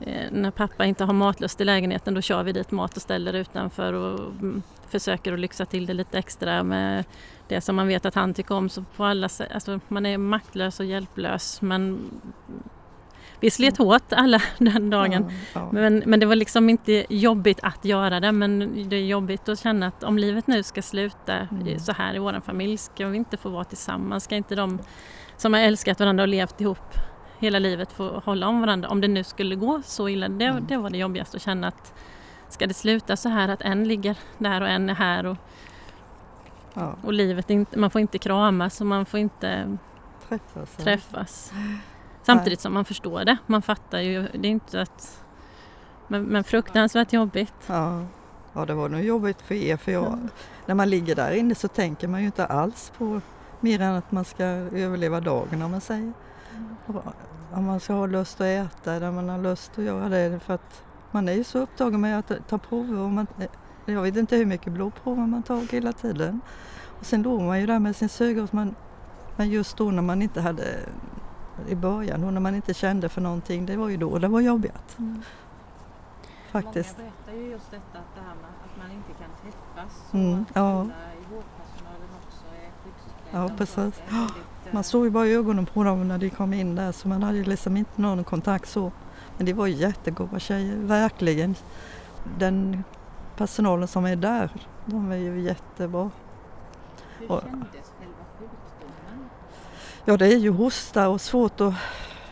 eh, 0.00 0.30
när 0.32 0.50
pappa 0.50 0.84
inte 0.84 1.04
har 1.04 1.12
matlust 1.12 1.60
i 1.60 1.64
lägenheten 1.64 2.14
då 2.14 2.20
kör 2.20 2.42
vi 2.42 2.52
dit 2.52 2.70
mat 2.70 2.96
och 2.96 3.02
ställer 3.02 3.32
utanför 3.32 3.92
och 3.92 4.18
mm, 4.18 4.62
försöker 4.88 5.32
att 5.32 5.40
lyxa 5.40 5.64
till 5.64 5.86
det 5.86 5.94
lite 5.94 6.18
extra 6.18 6.62
med 6.62 7.04
det 7.48 7.60
som 7.60 7.76
man 7.76 7.88
vet 7.88 8.06
att 8.06 8.14
han 8.14 8.34
tycker 8.34 8.54
om. 8.54 8.68
Så 8.68 8.84
på 8.96 9.04
alla 9.04 9.28
sätt, 9.28 9.48
alltså 9.54 9.80
man 9.88 10.06
är 10.06 10.18
maktlös 10.18 10.80
och 10.80 10.86
hjälplös 10.86 11.62
men 11.62 12.10
vi 13.40 13.50
slet 13.50 13.76
hårt 13.76 14.12
alla 14.12 14.42
den 14.58 14.90
dagen. 14.90 15.26
Ja, 15.28 15.60
ja. 15.60 15.68
Men, 15.72 16.02
men 16.06 16.20
det 16.20 16.26
var 16.26 16.36
liksom 16.36 16.70
inte 16.70 17.06
jobbigt 17.08 17.60
att 17.62 17.84
göra 17.84 18.20
det 18.20 18.32
men 18.32 18.58
det 18.88 18.96
är 18.96 19.04
jobbigt 19.04 19.48
att 19.48 19.58
känna 19.58 19.86
att 19.86 20.04
om 20.04 20.18
livet 20.18 20.46
nu 20.46 20.62
ska 20.62 20.82
sluta 20.82 21.34
mm. 21.34 21.78
så 21.78 21.92
här 21.92 22.16
i 22.16 22.18
vår 22.18 22.40
familj 22.40 22.76
ska 22.76 23.06
vi 23.06 23.16
inte 23.16 23.36
få 23.36 23.48
vara 23.48 23.64
tillsammans. 23.64 24.24
Ska 24.24 24.36
inte 24.36 24.54
de 24.54 24.78
som 25.36 25.52
har 25.52 25.60
älskat 25.60 26.00
varandra 26.00 26.24
och 26.24 26.28
levt 26.28 26.60
ihop 26.60 26.94
hela 27.38 27.58
livet 27.58 27.92
få 27.92 28.22
hålla 28.24 28.48
om 28.48 28.60
varandra 28.60 28.88
om 28.88 29.00
det 29.00 29.08
nu 29.08 29.24
skulle 29.24 29.54
gå 29.54 29.82
så 29.84 30.08
illa. 30.08 30.28
Det, 30.28 30.44
mm. 30.44 30.66
det 30.66 30.76
var 30.76 30.90
det 30.90 30.98
jobbigaste 30.98 31.36
att 31.36 31.42
känna 31.42 31.68
att 31.68 31.94
ska 32.48 32.66
det 32.66 32.74
sluta 32.74 33.16
så 33.16 33.28
här 33.28 33.48
att 33.48 33.62
en 33.62 33.88
ligger 33.88 34.18
där 34.38 34.60
och 34.60 34.68
en 34.68 34.90
är 34.90 34.94
här 34.94 35.26
och, 35.26 35.36
ja. 36.74 36.96
och 37.02 37.12
livet 37.12 37.76
man 37.76 37.90
får 37.90 38.00
inte 38.00 38.18
kramas 38.18 38.80
och 38.80 38.86
man 38.86 39.06
får 39.06 39.20
inte 39.20 39.78
träffas. 40.28 40.76
träffas. 40.76 41.52
Samtidigt 42.26 42.60
som 42.60 42.74
man 42.74 42.84
förstår 42.84 43.24
det. 43.24 43.36
Man 43.46 43.62
fattar 43.62 43.98
ju, 43.98 44.22
det 44.22 44.48
är 44.48 44.52
inte 44.52 44.80
att... 44.80 45.24
Men, 46.08 46.22
men 46.22 46.44
fruktansvärt 46.44 47.12
jobbigt. 47.12 47.54
Ja. 47.66 48.02
ja, 48.52 48.64
det 48.64 48.74
var 48.74 48.88
nog 48.88 49.00
jobbigt 49.00 49.42
för 49.42 49.54
er 49.54 49.76
för 49.76 49.92
jag, 49.92 50.06
mm. 50.06 50.28
när 50.66 50.74
man 50.74 50.90
ligger 50.90 51.14
där 51.14 51.32
inne 51.32 51.54
så 51.54 51.68
tänker 51.68 52.08
man 52.08 52.20
ju 52.20 52.26
inte 52.26 52.46
alls 52.46 52.92
på 52.98 53.20
mer 53.60 53.80
än 53.80 53.94
att 53.94 54.12
man 54.12 54.24
ska 54.24 54.44
överleva 54.44 55.20
dagen 55.20 55.62
om 55.62 55.70
man 55.70 55.80
säger. 55.80 56.12
Mm. 56.88 57.02
Om 57.52 57.64
man 57.64 57.80
ska 57.80 57.92
ha 57.92 58.06
lust 58.06 58.40
att 58.40 58.46
äta 58.46 58.92
eller 58.92 59.10
man 59.10 59.28
har 59.28 59.38
lust 59.38 59.78
att 59.78 59.84
göra 59.84 60.08
det 60.08 60.40
för 60.40 60.54
att 60.54 60.82
man 61.10 61.28
är 61.28 61.32
ju 61.32 61.44
så 61.44 61.58
upptagen 61.58 62.00
med 62.00 62.18
att 62.18 62.48
ta 62.48 62.58
prover 62.58 62.98
och 62.98 63.10
man, 63.10 63.26
jag 63.86 64.02
vet 64.02 64.16
inte 64.16 64.36
hur 64.36 64.46
mycket 64.46 64.72
blodprover 64.72 65.26
man 65.26 65.42
tar 65.42 65.72
hela 65.72 65.92
tiden. 65.92 66.40
Och 66.98 67.06
sen 67.06 67.22
låg 67.22 67.40
man 67.40 67.60
ju 67.60 67.66
där 67.66 67.78
med 67.78 67.96
sin 67.96 68.08
syrgas 68.08 68.52
men 68.52 68.74
just 69.38 69.76
då 69.76 69.90
när 69.90 70.02
man 70.02 70.22
inte 70.22 70.40
hade 70.40 70.64
i 71.68 71.74
början 71.74 72.24
och 72.24 72.32
när 72.32 72.40
man 72.40 72.54
inte 72.54 72.74
kände 72.74 73.08
för 73.08 73.20
någonting, 73.20 73.66
det 73.66 73.76
var 73.76 73.88
ju 73.88 73.96
då 73.96 74.18
det 74.18 74.28
var 74.28 74.40
jobbigt. 74.40 74.98
Mm. 74.98 75.22
Faktiskt. 76.50 76.98
Många 76.98 77.10
berättar 77.10 77.42
ju 77.42 77.50
just 77.50 77.70
detta 77.70 77.98
att, 77.98 78.14
det 78.14 78.20
här 78.20 78.34
med 78.34 78.50
att 78.64 78.78
man 78.78 78.90
inte 78.90 79.08
kan 79.08 79.30
träffas 79.42 80.14
mm, 80.14 80.44
ja. 80.54 80.82
i 80.82 81.34
vårdpersonalen 81.34 82.08
också 82.26 82.46
är 82.46 82.70
skyddsklädda. 82.84 83.50
Ja 83.50 83.50
precis. 83.56 84.02
Väldigt, 84.10 84.72
man 84.72 84.84
såg 84.84 85.04
ju 85.04 85.10
bara 85.10 85.26
ögonen 85.26 85.66
på 85.66 85.84
dem 85.84 86.08
när 86.08 86.18
de 86.18 86.30
kom 86.30 86.52
in 86.52 86.74
där 86.74 86.92
så 86.92 87.08
man 87.08 87.22
hade 87.22 87.42
liksom 87.42 87.76
inte 87.76 88.00
någon 88.00 88.24
kontakt 88.24 88.68
så. 88.68 88.92
Men 89.36 89.46
det 89.46 89.52
var 89.52 89.66
ju 89.66 89.74
jättegoda 89.74 90.38
tjejer, 90.38 90.76
verkligen. 90.76 91.54
Den 92.38 92.84
personalen 93.36 93.88
som 93.88 94.04
är 94.04 94.16
där, 94.16 94.50
de 94.86 95.12
är 95.12 95.16
ju 95.16 95.40
jättebra. 95.40 96.10
Hur 97.18 97.28
kändes 97.28 97.92
Ja, 100.08 100.16
det 100.16 100.26
är 100.26 100.38
ju 100.38 100.50
hosta 100.50 101.08
och 101.08 101.20
svårt 101.20 101.60
att 101.60 101.74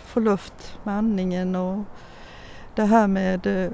få 0.04 0.20
luft 0.20 0.78
med 0.82 0.94
andningen 0.94 1.56
och 1.56 1.84
det 2.74 2.84
här 2.84 3.06
med 3.06 3.46
eh, 3.46 3.72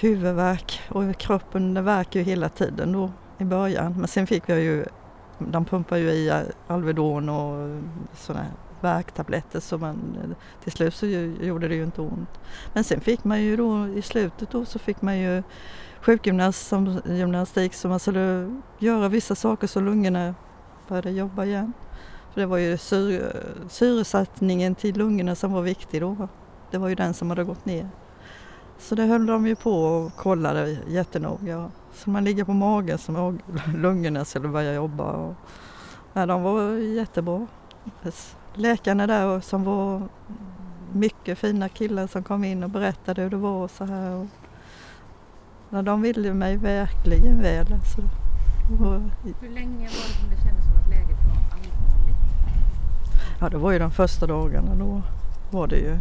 huvudvärk 0.00 0.80
och 0.88 1.16
kroppen 1.18 1.74
det 1.74 1.82
värker 1.82 2.18
ju 2.18 2.24
hela 2.24 2.48
tiden 2.48 2.92
då 2.92 3.10
i 3.38 3.44
början. 3.44 3.94
Men 3.98 4.08
sen 4.08 4.26
fick 4.26 4.42
jag 4.46 4.60
ju, 4.60 4.84
de 5.38 5.64
pumpar 5.64 5.96
ju 5.96 6.10
i 6.10 6.44
Alvedon 6.66 7.28
och 7.28 7.82
sådana 8.14 8.46
värktabletter 8.80 9.60
så 9.60 9.78
man, 9.78 10.18
eh, 10.22 10.36
till 10.62 10.72
slut 10.72 10.94
så 10.94 11.06
gjorde 11.06 11.68
det 11.68 11.74
ju 11.74 11.84
inte 11.84 12.00
ont. 12.00 12.40
Men 12.72 12.84
sen 12.84 13.00
fick 13.00 13.24
man 13.24 13.42
ju 13.42 13.56
då 13.56 13.88
i 13.88 14.02
slutet 14.02 14.50
då 14.50 14.64
så 14.64 14.78
fick 14.78 15.02
man 15.02 15.18
ju 15.18 15.42
sjukgymnastik 16.00 17.74
så 17.74 17.88
man 17.88 18.00
skulle 18.00 18.60
göra 18.78 19.08
vissa 19.08 19.34
saker 19.34 19.66
så 19.66 19.80
lungorna 19.80 20.34
började 20.88 21.10
jobba 21.10 21.44
igen. 21.44 21.72
För 22.36 22.40
det 22.40 22.46
var 22.46 22.58
ju 22.58 22.78
syr, 22.78 23.32
syresättningen 23.68 24.74
till 24.74 24.96
lungorna 24.96 25.34
som 25.34 25.52
var 25.52 25.62
viktig 25.62 26.00
då. 26.00 26.28
Det 26.70 26.78
var 26.78 26.88
ju 26.88 26.94
den 26.94 27.14
som 27.14 27.30
hade 27.30 27.44
gått 27.44 27.66
ner. 27.66 27.88
Så 28.78 28.94
det 28.94 29.02
höll 29.02 29.26
de 29.26 29.46
ju 29.46 29.56
på 29.56 29.72
och 29.72 30.16
kollade 30.16 30.78
jättenoga. 30.88 31.70
Så 31.94 32.10
man 32.10 32.24
ligger 32.24 32.44
på 32.44 32.52
magen 32.52 32.98
så 32.98 33.34
lungorna 33.74 34.24
skulle 34.24 34.48
börja 34.48 34.74
jobba. 34.74 35.12
Och, 35.12 35.34
nej, 36.12 36.26
de 36.26 36.42
var 36.42 36.72
jättebra. 36.72 37.46
Läkarna 38.54 39.06
där 39.06 39.40
som 39.40 39.64
var 39.64 40.02
mycket 40.92 41.38
fina 41.38 41.68
killar 41.68 42.06
som 42.06 42.22
kom 42.22 42.44
in 42.44 42.64
och 42.64 42.70
berättade 42.70 43.22
hur 43.22 43.30
det 43.30 43.36
var 43.36 43.64
och 43.64 43.70
så 43.70 43.84
här. 43.84 44.14
Och, 44.14 44.26
ja, 45.70 45.82
de 45.82 46.02
ville 46.02 46.34
mig 46.34 46.56
verkligen 46.56 47.42
väl. 47.42 47.72
Alltså. 47.72 48.00
Och, 48.80 49.00
hur 49.40 49.54
länge 49.54 49.76
var 49.76 50.08
det 50.08 50.18
som 50.20 50.30
det 50.30 50.36
kändes 50.36 50.64
som 50.64 50.74
att 50.74 50.88
läget 50.90 51.18
var 51.24 51.32
allvarligt? 51.32 51.76
Ja, 53.40 53.48
det 53.48 53.58
var 53.58 53.72
ju 53.72 53.78
de 53.78 53.90
första 53.90 54.26
dagarna 54.26 54.74
då 54.74 55.02
var 55.50 55.66
det 55.66 55.76
ju. 55.76 55.96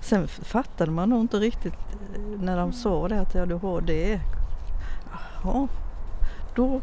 Sen 0.00 0.28
fattade 0.28 0.90
man 0.90 1.10
nog 1.10 1.20
inte 1.20 1.36
riktigt 1.36 1.74
eh, 2.14 2.40
när 2.40 2.56
de 2.56 2.72
sa 2.72 3.08
det 3.08 3.20
att 3.20 3.34
ja, 3.34 3.46
du 3.46 3.54
har 3.54 3.80
det. 3.80 4.20
Jaha, 5.42 5.68
då 6.54 6.80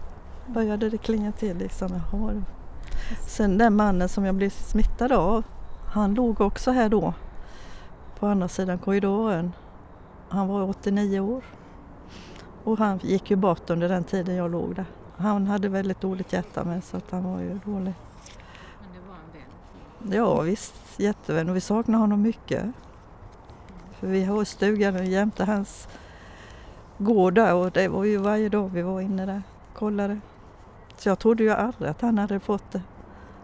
började 0.48 0.90
det 0.90 0.98
klinga 0.98 1.32
till 1.32 1.58
liksom. 1.58 1.90
Jaha. 2.12 2.44
Sen 3.22 3.58
den 3.58 3.76
mannen 3.76 4.10
som 4.10 4.26
jag 4.26 4.36
blev 4.36 4.50
smittad 4.50 5.12
av, 5.12 5.44
han 5.86 6.14
låg 6.14 6.42
också 6.42 6.72
här 6.72 6.90
då 6.90 7.14
på 8.20 8.28
andra 8.28 8.48
sidan 8.48 8.78
korridoren. 8.78 9.52
Han 10.30 10.48
var 10.48 10.70
89 10.70 11.20
år 11.20 11.44
och 12.64 12.78
han 12.78 13.00
gick 13.04 13.32
ju 13.32 13.36
bort 13.36 13.70
under 13.70 13.90
den 13.90 14.04
tiden 14.04 14.36
jag 14.36 14.52
låg 14.52 14.76
där. 14.76 14.86
Han 15.18 15.48
hade 15.48 15.70
väldigt 15.70 16.02
dåligt 16.02 16.34
hjärta 16.34 16.64
med 16.64 16.84
så 16.84 16.98
att 16.98 17.12
han 17.12 17.24
var 17.24 17.40
ju 17.40 17.60
dålig. 17.66 17.94
Men 18.82 18.94
det 18.94 19.00
var 19.08 19.16
en 19.16 19.32
vän? 19.34 19.50
Ja 20.12 20.42
visst, 20.42 20.76
jättevän 20.98 21.50
och 21.50 21.56
vi 21.56 21.62
saknar 21.62 22.00
honom 22.00 22.22
mycket. 22.22 22.66
För 24.00 24.08
vi 24.08 24.24
har 24.24 24.44
stugan 24.44 25.06
jämte 25.06 25.46
hans 25.46 25.88
gård 26.98 27.34
där 27.34 27.54
och 27.54 27.72
det 27.72 27.88
var 27.88 28.04
ju 28.04 28.18
varje 28.18 28.50
dag 28.50 28.70
vi 28.74 28.82
var 28.82 29.02
inne 29.02 29.26
där 29.26 29.42
och 29.70 29.78
kollade. 29.78 30.20
Så 30.98 31.10
jag 31.10 31.20
trodde 31.20 31.44
ju 31.44 31.52
aldrig 31.52 31.90
att 31.90 32.02
han 32.02 32.18
hade 32.18 32.40
fått 32.40 32.72
det. 32.72 32.82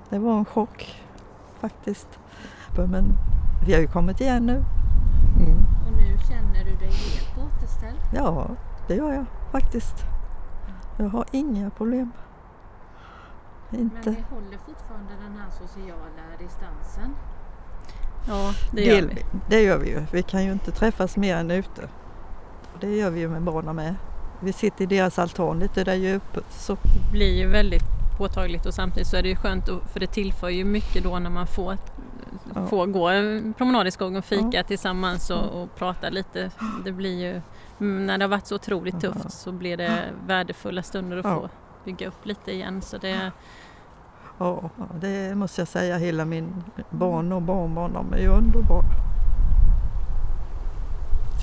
Det 0.09 0.19
var 0.19 0.37
en 0.37 0.45
chock 0.45 1.01
faktiskt. 1.59 2.07
Men 2.89 3.05
vi 3.67 3.73
har 3.73 3.81
ju 3.81 3.87
kommit 3.87 4.21
igen 4.21 4.45
nu. 4.45 4.53
Mm. 4.53 5.57
Och 5.85 5.91
nu 5.97 6.17
känner 6.29 6.65
du 6.65 6.75
dig 6.75 6.91
helt 6.91 7.37
återställd? 7.37 7.99
Ja, 8.13 8.47
det 8.87 8.95
gör 8.95 9.13
jag 9.13 9.25
faktiskt. 9.51 9.95
Jag 10.97 11.09
har 11.09 11.25
inga 11.31 11.69
problem. 11.69 12.11
Inte. 13.79 13.95
Men 14.03 14.13
ni 14.13 14.23
håller 14.29 14.57
fortfarande 14.57 15.13
den 15.23 15.37
här 15.37 15.49
sociala 15.49 16.37
distansen? 16.39 17.15
Ja, 18.27 18.53
det 18.71 18.81
gör 18.81 19.01
det, 19.01 19.07
vi. 19.07 19.23
Det 19.49 19.61
gör 19.61 19.77
vi 19.77 19.89
ju. 19.89 20.05
Vi 20.11 20.23
kan 20.23 20.43
ju 20.45 20.51
inte 20.51 20.71
träffas 20.71 21.17
mer 21.17 21.35
än 21.35 21.51
ute. 21.51 21.89
Det 22.81 22.95
gör 22.95 23.09
vi 23.09 23.19
ju 23.19 23.29
med 23.29 23.41
barnen 23.41 23.75
med. 23.75 23.95
Vi 24.39 24.53
sitter 24.53 24.83
i 24.83 24.85
deras 24.85 25.19
altan 25.19 25.59
lite 25.59 25.83
där 25.83 25.93
djupet. 25.93 26.45
Så. 26.49 26.73
Det 26.73 27.11
blir 27.11 27.37
ju 27.37 27.47
väldigt 27.47 27.83
påtagligt 28.17 28.65
och 28.65 28.73
samtidigt 28.73 29.07
så 29.07 29.17
är 29.17 29.23
det 29.23 29.29
ju 29.29 29.35
skönt 29.35 29.69
för 29.93 29.99
det 29.99 30.07
tillför 30.07 30.49
ju 30.49 30.65
mycket 30.65 31.03
då 31.03 31.19
när 31.19 31.29
man 31.29 31.47
får, 31.47 31.77
ja. 32.55 32.67
får 32.67 32.85
gå 32.85 33.09
en 33.09 33.53
promenad 33.53 33.87
i 33.87 33.91
skogen 33.91 34.17
och 34.17 34.25
fika 34.25 34.57
ja. 34.57 34.63
tillsammans 34.63 35.29
och, 35.29 35.61
och, 35.61 35.75
prata 35.75 36.09
lite. 36.09 36.51
Det 36.85 36.91
blir 36.91 37.19
ju, 37.19 37.41
mm, 37.79 38.05
när 38.05 38.17
det 38.17 38.23
har 38.23 38.29
varit 38.29 38.47
så 38.47 38.55
otroligt 38.55 39.01
tufft 39.01 39.31
så 39.31 39.51
blir 39.51 39.77
det 39.77 40.03
värdefulla 40.27 40.83
stunder 40.83 41.17
att 41.17 41.23
få 41.23 41.49
bygga 41.85 42.07
upp 42.07 42.25
lite 42.25 42.51
igen. 42.51 42.81
Så 42.81 42.97
det, 42.97 43.31
Ja, 44.37 44.69
det 45.01 45.35
måste 45.35 45.61
jag 45.61 45.67
säga. 45.67 45.97
Hela 45.97 46.25
min 46.25 46.63
barn 46.89 47.31
och 47.31 47.41
barnbarn, 47.41 47.93
de 47.93 48.13
är 48.13 48.17
ju 48.17 48.27
underbara. 48.27 48.85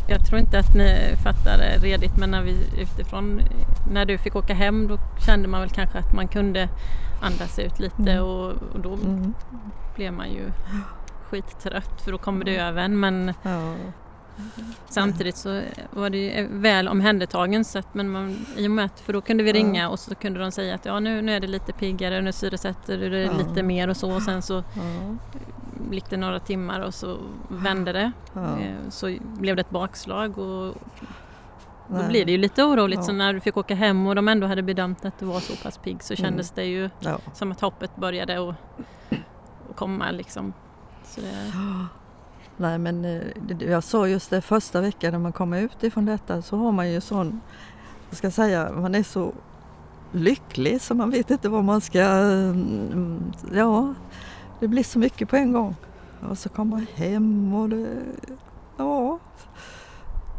Jag 0.09 0.27
tror 0.27 0.41
inte 0.41 0.59
att 0.59 0.75
ni 0.75 1.17
fattar 1.25 1.59
det 1.59 1.79
redigt 1.79 2.17
men 2.17 2.31
när 2.31 2.43
vi 2.43 2.57
utifrån, 2.79 3.41
när 3.93 4.05
du 4.05 4.19
fick 4.19 4.37
åka 4.37 4.55
hem 4.55 4.89
då 4.89 4.99
kände 5.27 5.49
man 5.49 5.61
väl 5.61 5.71
kanske 5.71 5.99
att 5.99 6.15
man 6.15 6.29
kunde 6.29 6.69
andas 7.21 7.59
ut 7.59 7.81
lite 7.81 8.13
mm. 8.13 8.25
och, 8.25 8.51
och, 8.51 8.81
då 8.83 8.95
mm. 8.95 9.35
blev 9.95 10.13
man 10.13 10.31
ju 10.31 10.53
skittrött 11.31 12.03
för 12.05 12.13
då 12.13 12.19
kommer 12.19 12.45
det 12.45 12.57
över 12.57 12.83
en 12.83 13.01
men 13.01 13.35
ja. 13.43 13.75
Samtidigt 14.89 15.37
så 15.37 15.63
var 15.91 16.11
det 16.11 16.47
väl 16.51 16.89
omhändertagen 16.89 17.65
så 17.65 17.79
att, 17.79 17.95
men 17.95 18.11
man, 18.11 18.47
i 18.57 18.67
och 18.67 18.71
med 18.71 18.85
att, 18.85 19.01
för 19.01 19.13
då 19.13 19.21
kunde 19.21 19.43
vi 19.43 19.53
ringa 19.53 19.89
och 19.89 19.99
så 19.99 20.15
kunde 20.15 20.41
de 20.41 20.53
säga 20.53 20.75
att 20.75 20.85
ja 20.85 21.01
nu, 21.01 21.23
nu 21.23 21.33
är 21.33 21.41
det 21.41 21.47
lite 21.47 21.73
piggare, 21.73 22.21
nu 22.21 22.33
syresätter 22.33 22.99
du 22.99 23.11
det 23.11 23.23
ja. 23.23 23.33
lite 23.33 23.63
mer 23.63 23.89
och 23.89 23.97
så 23.97 24.15
och 24.15 24.23
sen 24.23 24.43
så 24.43 24.55
ja. 24.55 25.17
gick 25.91 26.11
det 26.11 26.17
några 26.17 26.41
timmar 26.41 26.81
och 26.81 26.95
så 26.95 27.17
vände 27.49 27.93
det. 27.93 28.13
Ja. 28.35 28.61
Eh, 28.61 28.89
så 28.91 29.17
blev 29.23 29.57
det 29.57 29.61
ett 29.61 29.71
bakslag 29.71 30.39
och 30.39 30.75
då 31.89 31.99
Nej. 31.99 32.09
blir 32.09 32.25
det 32.25 32.33
ju 32.33 32.39
lite 32.39 32.65
oroligt 32.65 32.99
ja. 32.99 33.03
så 33.03 33.13
när 33.13 33.35
du 33.35 33.41
fick 33.41 33.57
åka 33.57 33.75
hem 33.75 34.07
och 34.07 34.15
de 34.15 34.29
ändå 34.29 34.47
hade 34.47 34.63
bedömt 34.63 35.05
att 35.05 35.19
du 35.19 35.27
var 35.27 35.41
så 35.41 35.57
pass 35.57 35.79
pigg 35.79 36.03
så 36.03 36.17
kändes 36.17 36.53
mm. 36.53 36.55
det 36.55 36.65
ju 36.65 36.91
som 37.35 37.53
att 37.53 37.61
hoppet 37.61 37.97
började 37.97 38.49
att 38.49 38.55
komma 39.77 40.11
liksom. 40.11 40.53
Så 41.05 41.21
det... 41.21 41.53
Nej 42.57 42.79
men 42.79 43.05
eh, 43.05 43.21
jag 43.59 43.85
sa 43.85 44.09
just 44.09 44.31
det 44.31 44.41
första 44.41 44.81
veckan 44.81 45.13
när 45.13 45.19
man 45.19 45.33
kommer 45.33 45.61
ut 45.61 45.83
ifrån 45.83 46.05
detta 46.05 46.43
så 46.43 46.57
har 46.57 46.73
man 46.73 46.91
ju 46.91 47.01
sån, 47.01 47.41
vad 48.09 48.17
ska 48.17 48.27
jag 48.27 48.35
säga, 48.35 48.73
man 48.73 48.95
är 48.95 49.03
så 49.03 49.33
lycklig 50.13 50.81
så 50.81 50.95
man 50.95 51.11
vet 51.11 51.31
inte 51.31 51.49
vad 51.49 51.65
man 51.65 51.81
ska, 51.81 52.01
mm, 52.01 53.33
ja, 53.55 53.95
det 54.61 54.69
blir 54.69 54.85
så 54.85 54.99
mycket 54.99 55.29
på 55.29 55.37
en 55.37 55.53
gång. 55.53 55.77
Och 56.31 56.39
så 56.39 56.49
kommer 56.49 56.71
man 56.71 56.87
hem 56.95 57.55
och 57.55 57.69
det, 57.69 57.87
ja. 58.77 59.19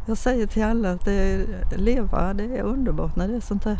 Jag 0.06 0.18
säger 0.18 0.46
till 0.46 0.64
alla 0.64 0.90
att 0.90 1.04
det, 1.04 1.46
leva 1.76 2.34
det 2.34 2.58
är 2.58 2.62
underbart 2.62 3.16
när 3.16 3.28
det 3.28 3.36
är 3.36 3.40
sånt 3.40 3.64
här. 3.64 3.78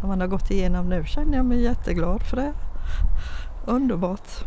När 0.00 0.08
man 0.08 0.20
har 0.20 0.26
gått 0.26 0.50
igenom 0.50 0.88
nu 0.88 1.04
känner 1.06 1.36
jag 1.36 1.46
mig 1.46 1.62
jätteglad 1.62 2.22
för 2.22 2.36
det. 2.36 2.52
Underbart 3.66 4.44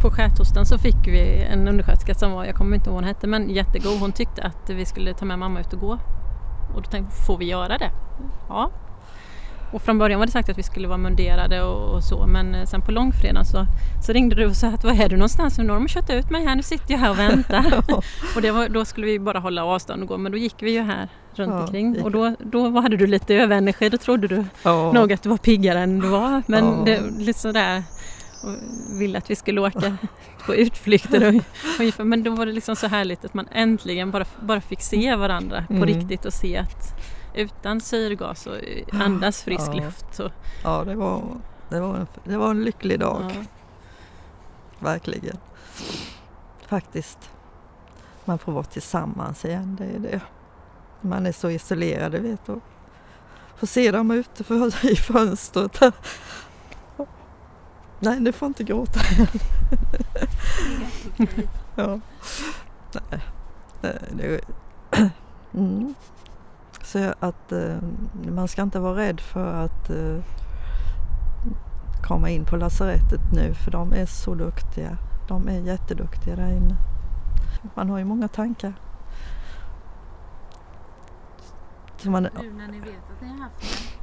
på 0.00 0.10
skärtorsdagen 0.10 0.66
så 0.66 0.78
fick 0.78 1.06
vi 1.06 1.42
en 1.42 1.68
undersköterska 1.68 2.14
som 2.14 2.32
var, 2.32 2.44
jag 2.44 2.54
kommer 2.54 2.76
inte 2.76 2.90
ihåg 2.90 2.94
vad 2.94 3.04
hon 3.04 3.08
hette, 3.08 3.26
men 3.26 3.50
jättegod. 3.50 4.00
Hon 4.00 4.12
tyckte 4.12 4.42
att 4.42 4.70
vi 4.70 4.84
skulle 4.86 5.14
ta 5.14 5.24
med 5.24 5.38
mamma 5.38 5.60
ut 5.60 5.72
och 5.72 5.80
gå. 5.80 5.98
Och 6.74 6.82
då 6.82 6.90
tänkte 6.90 7.14
jag, 7.16 7.26
får 7.26 7.38
vi 7.38 7.44
göra 7.44 7.78
det? 7.78 7.90
Ja. 8.48 8.70
Och 9.72 9.82
från 9.82 9.98
början 9.98 10.18
var 10.18 10.26
det 10.26 10.32
sagt 10.32 10.48
att 10.48 10.58
vi 10.58 10.62
skulle 10.62 10.88
vara 10.88 10.98
munderade 10.98 11.62
och, 11.62 11.94
och 11.94 12.04
så 12.04 12.26
men 12.26 12.54
eh, 12.54 12.64
sen 12.64 12.82
på 12.82 12.92
långfredagen 12.92 13.44
så, 13.44 13.66
så 14.06 14.12
ringde 14.12 14.34
du 14.34 14.46
och 14.46 14.56
sa 14.56 14.68
att 14.68 14.84
var 14.84 15.02
är 15.02 15.08
du 15.08 15.16
någonstans? 15.16 15.58
Nu 15.58 15.68
har 15.68 15.74
de 15.74 15.88
kört 15.88 16.10
ut 16.10 16.30
mig 16.30 16.44
här, 16.44 16.56
nu 16.56 16.62
sitter 16.62 16.92
jag 16.92 16.98
här 16.98 17.10
och 17.10 17.18
väntar. 17.18 17.78
och 18.36 18.44
var, 18.54 18.68
då 18.68 18.84
skulle 18.84 19.06
vi 19.06 19.18
bara 19.18 19.38
hålla 19.38 19.64
avstånd 19.64 20.02
och 20.02 20.08
gå 20.08 20.18
men 20.18 20.32
då 20.32 20.38
gick 20.38 20.62
vi 20.62 20.70
ju 20.70 20.82
här 20.82 21.08
runt 21.34 21.52
ja, 21.52 21.60
omkring 21.60 22.02
och 22.02 22.10
då, 22.10 22.34
då 22.38 22.80
hade 22.80 22.96
du 22.96 23.06
lite 23.06 23.34
överenergi, 23.34 23.88
då 23.88 23.98
trodde 23.98 24.28
du 24.28 24.44
ja. 24.62 24.92
nog 24.92 25.12
att 25.12 25.22
du 25.22 25.28
var 25.28 25.36
piggare 25.36 25.80
än 25.80 26.00
du 26.00 26.08
var. 26.08 26.42
Men 26.46 26.64
ja. 26.64 26.82
det, 26.84 27.00
lite 27.18 27.38
sådär 27.38 27.82
och 28.42 28.54
ville 29.00 29.18
att 29.18 29.30
vi 29.30 29.36
skulle 29.36 29.60
åka 29.60 29.96
på 30.46 30.54
utflykter. 30.54 31.42
Och, 31.98 32.06
men 32.06 32.22
då 32.22 32.30
var 32.30 32.46
det 32.46 32.52
liksom 32.52 32.76
så 32.76 32.86
härligt 32.86 33.24
att 33.24 33.34
man 33.34 33.48
äntligen 33.52 34.10
bara, 34.10 34.24
bara 34.40 34.60
fick 34.60 34.80
se 34.80 35.16
varandra 35.16 35.64
mm. 35.70 35.80
på 35.80 35.86
riktigt 35.86 36.24
och 36.24 36.32
se 36.32 36.56
att 36.56 36.94
utan 37.34 37.80
syrgas 37.80 38.46
och 38.46 38.56
andas 38.92 39.42
frisk 39.44 39.68
ja. 39.68 39.74
luft. 39.74 40.06
Så. 40.12 40.30
Ja, 40.64 40.84
det 40.84 40.94
var, 40.94 41.22
det, 41.68 41.80
var 41.80 41.96
en, 41.96 42.06
det 42.24 42.36
var 42.36 42.50
en 42.50 42.64
lycklig 42.64 43.00
dag. 43.00 43.32
Ja. 43.34 43.44
Verkligen. 44.78 45.36
Faktiskt. 46.66 47.30
Man 48.24 48.38
får 48.38 48.52
vara 48.52 48.64
tillsammans 48.64 49.44
igen, 49.44 49.76
det 49.78 49.84
är 49.84 49.98
det. 49.98 50.20
Man 51.00 51.26
är 51.26 51.32
så 51.32 51.50
isolerad, 51.50 52.12
vet 52.12 52.46
du. 52.46 52.60
Får 53.56 53.66
se 53.66 53.90
dem 53.90 54.10
ute 54.10 54.44
i 54.82 54.96
fönstret 54.96 55.80
Nej, 58.00 58.20
du 58.20 58.32
får 58.32 58.46
inte 58.46 58.64
gråta 58.64 59.00
ja. 61.76 62.00
Nej. 62.92 63.20
Det, 64.10 64.40
mm. 65.54 65.94
Så 66.82 67.14
att 67.20 67.52
uh, 67.52 67.76
man 68.12 68.48
ska 68.48 68.62
inte 68.62 68.80
vara 68.80 68.96
rädd 68.96 69.20
för 69.20 69.64
att 69.64 69.90
uh, 69.90 70.20
komma 72.02 72.30
in 72.30 72.44
på 72.44 72.56
lasarettet 72.56 73.20
nu 73.32 73.54
för 73.54 73.70
de 73.70 73.92
är 73.92 74.06
så 74.06 74.34
duktiga. 74.34 74.98
De 75.28 75.48
är 75.48 75.60
jätteduktiga 75.60 76.36
där 76.36 76.50
inne. 76.50 76.76
Man 77.74 77.90
har 77.90 77.98
ju 77.98 78.04
många 78.04 78.28
tankar. 78.28 78.72
Så 81.96 82.10
man, 82.10 82.22
nu 82.22 82.52
när 82.52 82.68
ni 82.68 82.80
vet 82.80 82.88
att 82.88 83.22
ni 83.22 83.28
har 83.28 83.38
haft 83.38 83.60
det, 83.60 83.99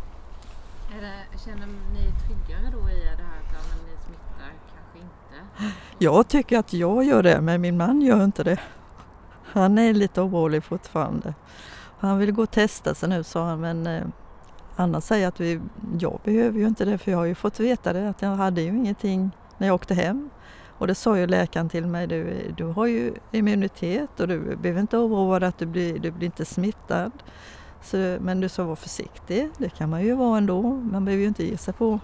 det 0.90 1.40
känner 1.46 1.68
ni 1.94 2.00
er 2.00 2.12
tryggare 2.28 2.72
då 2.72 2.90
i 2.90 3.00
det 3.00 3.24
här 3.24 3.40
att 3.60 3.88
ni 3.88 3.98
smittar, 4.06 4.54
kanske 4.76 5.00
inte? 5.00 5.74
jag 5.98 6.28
tycker 6.28 6.60
att 6.60 6.74
jag 6.74 7.04
gör 7.04 7.24
det, 7.24 7.42
men 7.42 7.62
min 7.62 7.78
man 7.78 8.02
gör 8.02 8.24
inte 8.24 8.44
det. 8.44 8.60
Han 9.44 9.78
är 9.78 9.94
lite 9.94 10.22
orolig 10.22 10.64
fortfarande. 10.64 11.34
Han 12.00 12.18
vill 12.18 12.32
gå 12.32 12.44
och 12.44 12.52
testa 12.52 12.96
sig 12.96 13.10
nu 13.10 13.24
sa 13.24 13.46
han, 13.46 13.60
men 13.60 13.88
eh, 13.88 14.04
Anna 14.76 15.02
säger 15.02 15.28
att 15.28 15.40
vi, 15.40 15.62
jag 16.00 16.20
behöver 16.24 16.60
ju 16.60 16.68
inte 16.68 16.86
det 16.86 16.98
för 16.98 17.12
jag 17.12 17.18
har 17.18 17.26
ju 17.26 17.36
fått 17.36 17.60
veta 17.60 17.94
det 17.94 18.10
att 18.10 18.22
jag 18.22 18.30
hade 18.30 18.62
ju 18.62 18.68
ingenting 18.68 19.32
när 19.58 19.68
jag 19.68 19.76
åkte 19.76 19.94
hem. 19.94 20.30
Och 20.78 20.88
det 20.88 20.96
sa 20.96 21.18
ju 21.18 21.28
läkaren 21.28 21.70
till 21.70 21.88
mig, 21.88 22.08
du, 22.08 22.52
du 22.58 22.66
har 22.66 22.88
ju 22.88 23.14
immunitet 23.32 24.20
och 24.20 24.28
du 24.28 24.56
behöver 24.56 24.82
inte 24.82 24.98
oroa 24.98 25.40
dig 25.40 25.50
att 25.50 25.58
du 25.58 25.66
blir, 25.66 26.00
du 26.00 26.12
blir 26.12 26.26
inte 26.26 26.46
smittad. 26.46 27.12
Så, 27.82 28.18
men 28.22 28.42
du 28.42 28.50
sa 28.50 28.64
var 28.64 28.76
försiktig, 28.76 29.50
det 29.58 29.70
kan 29.70 29.90
man 29.90 30.04
ju 30.04 30.16
vara 30.16 30.38
ändå, 30.38 30.62
man 30.64 31.06
behöver 31.06 31.22
ju 31.22 31.28
inte 31.28 31.48
ge 31.48 31.58
sig 31.58 31.74
på. 31.74 32.00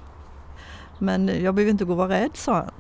Men 1.00 1.44
jag 1.44 1.56
behöver 1.56 1.72
inte 1.72 1.86
gå 1.86 1.92
och 1.92 1.98
vara 1.98 2.10
rädd, 2.10 2.32
sa 2.34 2.54
han. 2.54 2.72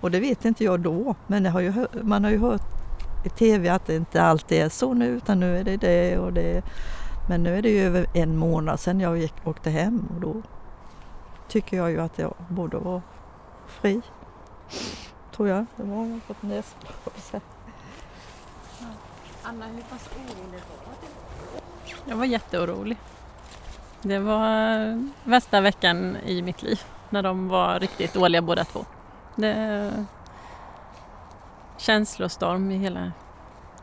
Och 0.00 0.10
det 0.10 0.20
vet 0.20 0.44
inte 0.44 0.64
jag 0.64 0.80
då, 0.80 1.14
men 1.26 1.46
har 1.46 1.60
ju, 1.60 1.86
man 2.02 2.24
har 2.24 2.30
ju 2.30 2.38
hört 2.38 2.62
i 3.24 3.28
TV 3.28 3.68
att 3.68 3.86
det 3.86 3.96
inte 3.96 4.22
alltid 4.22 4.58
är 4.58 4.68
så 4.68 4.94
nu 4.94 5.06
utan 5.06 5.40
nu 5.40 5.56
är 5.58 5.64
det 5.64 5.76
det 5.76 6.18
och 6.18 6.32
det. 6.32 6.62
Men 7.28 7.42
nu 7.42 7.56
är 7.56 7.62
det 7.62 7.70
ju 7.70 7.80
över 7.80 8.06
en 8.14 8.36
månad 8.36 8.80
sedan 8.80 9.00
jag 9.00 9.18
gick, 9.18 9.34
åkte 9.44 9.70
hem 9.70 10.08
och 10.14 10.20
då 10.20 10.42
tycker 11.48 11.76
jag 11.76 11.90
ju 11.90 12.00
att 12.00 12.18
jag 12.18 12.34
borde 12.48 12.78
vara 12.78 13.02
fri. 13.66 14.00
Tror 15.36 15.48
jag. 15.48 15.66
Det 15.76 15.82
var 15.82 16.06
jag 16.06 16.22
fått 16.22 16.42
näsblåsa. 16.42 17.40
Anna, 19.42 19.66
hur 19.66 19.82
pass 19.82 20.08
orolig 20.16 20.60
var 20.86 20.94
du? 21.00 21.19
Jag 22.04 22.16
var 22.16 22.24
jätteorolig. 22.24 22.96
Det 24.02 24.18
var 24.18 25.08
värsta 25.24 25.60
veckan 25.60 26.16
i 26.16 26.42
mitt 26.42 26.62
liv 26.62 26.80
när 27.10 27.22
de 27.22 27.48
var 27.48 27.80
riktigt 27.80 28.14
dåliga 28.14 28.42
båda 28.42 28.64
två. 28.64 28.84
Det 29.36 30.06
känslostorm 31.76 32.70
i 32.70 32.78
hela 32.78 33.12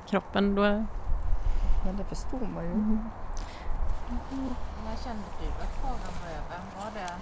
kroppen. 0.09 0.55
Då... 0.55 0.61
Men 0.61 1.97
det 1.97 2.03
förstår 2.03 2.47
man 2.53 2.63
ju. 2.63 2.71
Mm. 2.71 2.99
När 4.85 5.03
kände 5.03 5.23
du 5.41 5.47
att 5.47 5.81
faran 5.81 6.13
var 6.21 6.29
över? 6.29 6.59
Var 6.77 6.91
det 6.93 7.13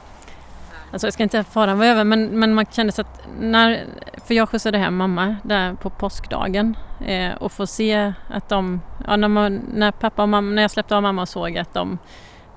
Alltså 0.91 1.07
jag 1.07 1.13
ska 1.13 1.23
inte 1.23 1.31
säga 1.31 1.43
faran 1.43 1.77
var 1.77 1.85
över 1.85 2.03
men, 2.03 2.39
men 2.39 2.53
man 2.53 2.65
kände 2.65 2.91
så 2.91 3.01
att 3.01 3.21
när, 3.39 3.85
för 4.25 4.33
jag 4.33 4.49
skjutsade 4.49 4.77
hem 4.77 4.95
mamma 4.95 5.35
där 5.43 5.73
på 5.73 5.89
påskdagen 5.89 6.77
eh, 7.05 7.33
och 7.33 7.51
få 7.51 7.67
se 7.67 8.13
att 8.29 8.49
de, 8.49 8.81
ja, 9.07 9.15
när, 9.15 9.27
man, 9.27 9.61
när 9.73 9.91
pappa 9.91 10.21
och 10.21 10.29
mamma, 10.29 10.51
när 10.51 10.61
jag 10.61 10.71
släppte 10.71 10.95
av 10.95 11.03
mamma 11.03 11.21
och 11.21 11.29
såg 11.29 11.57
att 11.57 11.73
de 11.73 11.97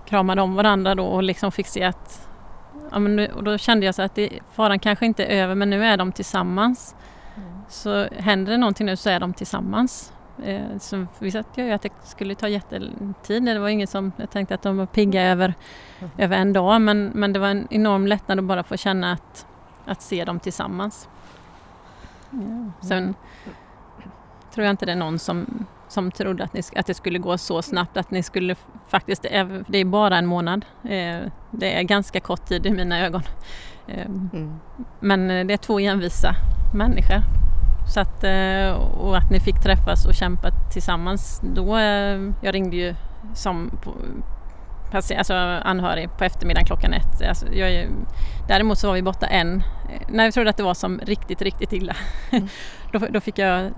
kramade 0.06 0.42
om 0.42 0.54
varandra 0.54 0.94
då 0.94 1.04
och 1.04 1.22
liksom 1.22 1.52
fick 1.52 1.66
se 1.66 1.82
att, 1.82 2.28
ja 2.90 2.98
men 2.98 3.30
och 3.30 3.44
då 3.44 3.58
kände 3.58 3.86
jag 3.86 3.94
så 3.94 4.02
att 4.02 4.14
det, 4.14 4.30
faran 4.52 4.78
kanske 4.78 5.06
inte 5.06 5.24
är 5.24 5.42
över 5.42 5.54
men 5.54 5.70
nu 5.70 5.84
är 5.84 5.96
de 5.96 6.12
tillsammans. 6.12 6.96
Mm. 7.36 7.48
Så 7.68 8.08
händer 8.18 8.52
det 8.52 8.58
någonting 8.58 8.86
nu 8.86 8.96
så 8.96 9.10
är 9.10 9.20
de 9.20 9.34
tillsammans. 9.34 10.12
Eh, 10.44 10.78
så 10.78 11.06
vissa 11.18 11.44
jag 11.54 11.66
ju 11.66 11.72
att 11.72 11.82
det 11.82 11.92
skulle 12.02 12.34
ta 12.34 12.48
jättetid. 12.48 13.44
Det 13.44 13.58
var 13.58 13.68
inget 13.68 13.90
som 13.90 14.12
jag 14.16 14.30
tänkte 14.30 14.54
att 14.54 14.62
de 14.62 14.76
var 14.76 14.86
pigga 14.86 15.22
över, 15.22 15.54
mm. 15.98 16.10
över 16.18 16.36
en 16.36 16.52
dag 16.52 16.80
men, 16.80 17.10
men 17.14 17.32
det 17.32 17.38
var 17.38 17.48
en 17.48 17.66
enorm 17.70 18.06
lättnad 18.06 18.38
att 18.38 18.44
bara 18.44 18.62
få 18.62 18.76
känna 18.76 19.12
att, 19.12 19.46
att 19.84 20.02
se 20.02 20.24
dem 20.24 20.40
tillsammans. 20.40 21.08
Ja. 22.30 22.86
Sen 22.88 22.98
mm. 22.98 23.14
tror 24.54 24.64
jag 24.64 24.72
inte 24.72 24.86
det 24.86 24.92
är 24.92 24.96
någon 24.96 25.18
som, 25.18 25.66
som 25.88 26.10
trodde 26.10 26.44
att, 26.44 26.52
ni, 26.52 26.62
att 26.76 26.86
det 26.86 26.94
skulle 26.94 27.18
gå 27.18 27.38
så 27.38 27.62
snabbt 27.62 27.96
att 27.96 28.10
ni 28.10 28.22
skulle 28.22 28.56
faktiskt, 28.88 29.22
det 29.68 29.78
är 29.78 29.84
bara 29.84 30.18
en 30.18 30.26
månad. 30.26 30.64
Eh, 30.82 31.18
det 31.50 31.78
är 31.78 31.82
ganska 31.82 32.20
kort 32.20 32.46
tid 32.46 32.66
i 32.66 32.70
mina 32.70 33.00
ögon. 33.00 33.22
Eh, 33.86 34.06
mm. 34.06 34.60
Men 35.00 35.46
det 35.46 35.54
är 35.54 35.56
två 35.56 35.78
envisa 35.78 36.34
människor 36.74 37.47
så 37.88 38.00
att, 38.00 38.24
eh, 38.24 38.70
och 39.00 39.16
att 39.16 39.30
ni 39.30 39.40
fick 39.40 39.62
träffas 39.62 40.06
och 40.06 40.14
kämpa 40.14 40.50
tillsammans. 40.72 41.40
Då, 41.44 41.76
eh, 41.76 42.20
jag 42.42 42.54
ringde 42.54 42.76
ju 42.76 42.94
som 43.34 43.70
alltså 44.92 45.34
anhörig 45.64 46.08
på 46.18 46.24
eftermiddagen 46.24 46.66
klockan 46.66 46.92
ett. 46.92 47.28
Alltså 47.28 47.52
jag, 47.52 47.88
däremot 48.48 48.78
så 48.78 48.86
var 48.86 48.94
vi 48.94 49.02
borta 49.02 49.26
en, 49.26 49.62
eh, 49.90 50.08
när 50.08 50.26
vi 50.26 50.32
trodde 50.32 50.50
att 50.50 50.56
det 50.56 50.62
var 50.62 50.74
som 50.74 51.00
riktigt, 51.02 51.42
riktigt 51.42 51.72
illa. 51.72 51.96
Mm. 52.30 52.48
då, 52.92 52.98
då, 53.10 53.20
fick 53.20 53.38
jag 53.38 53.72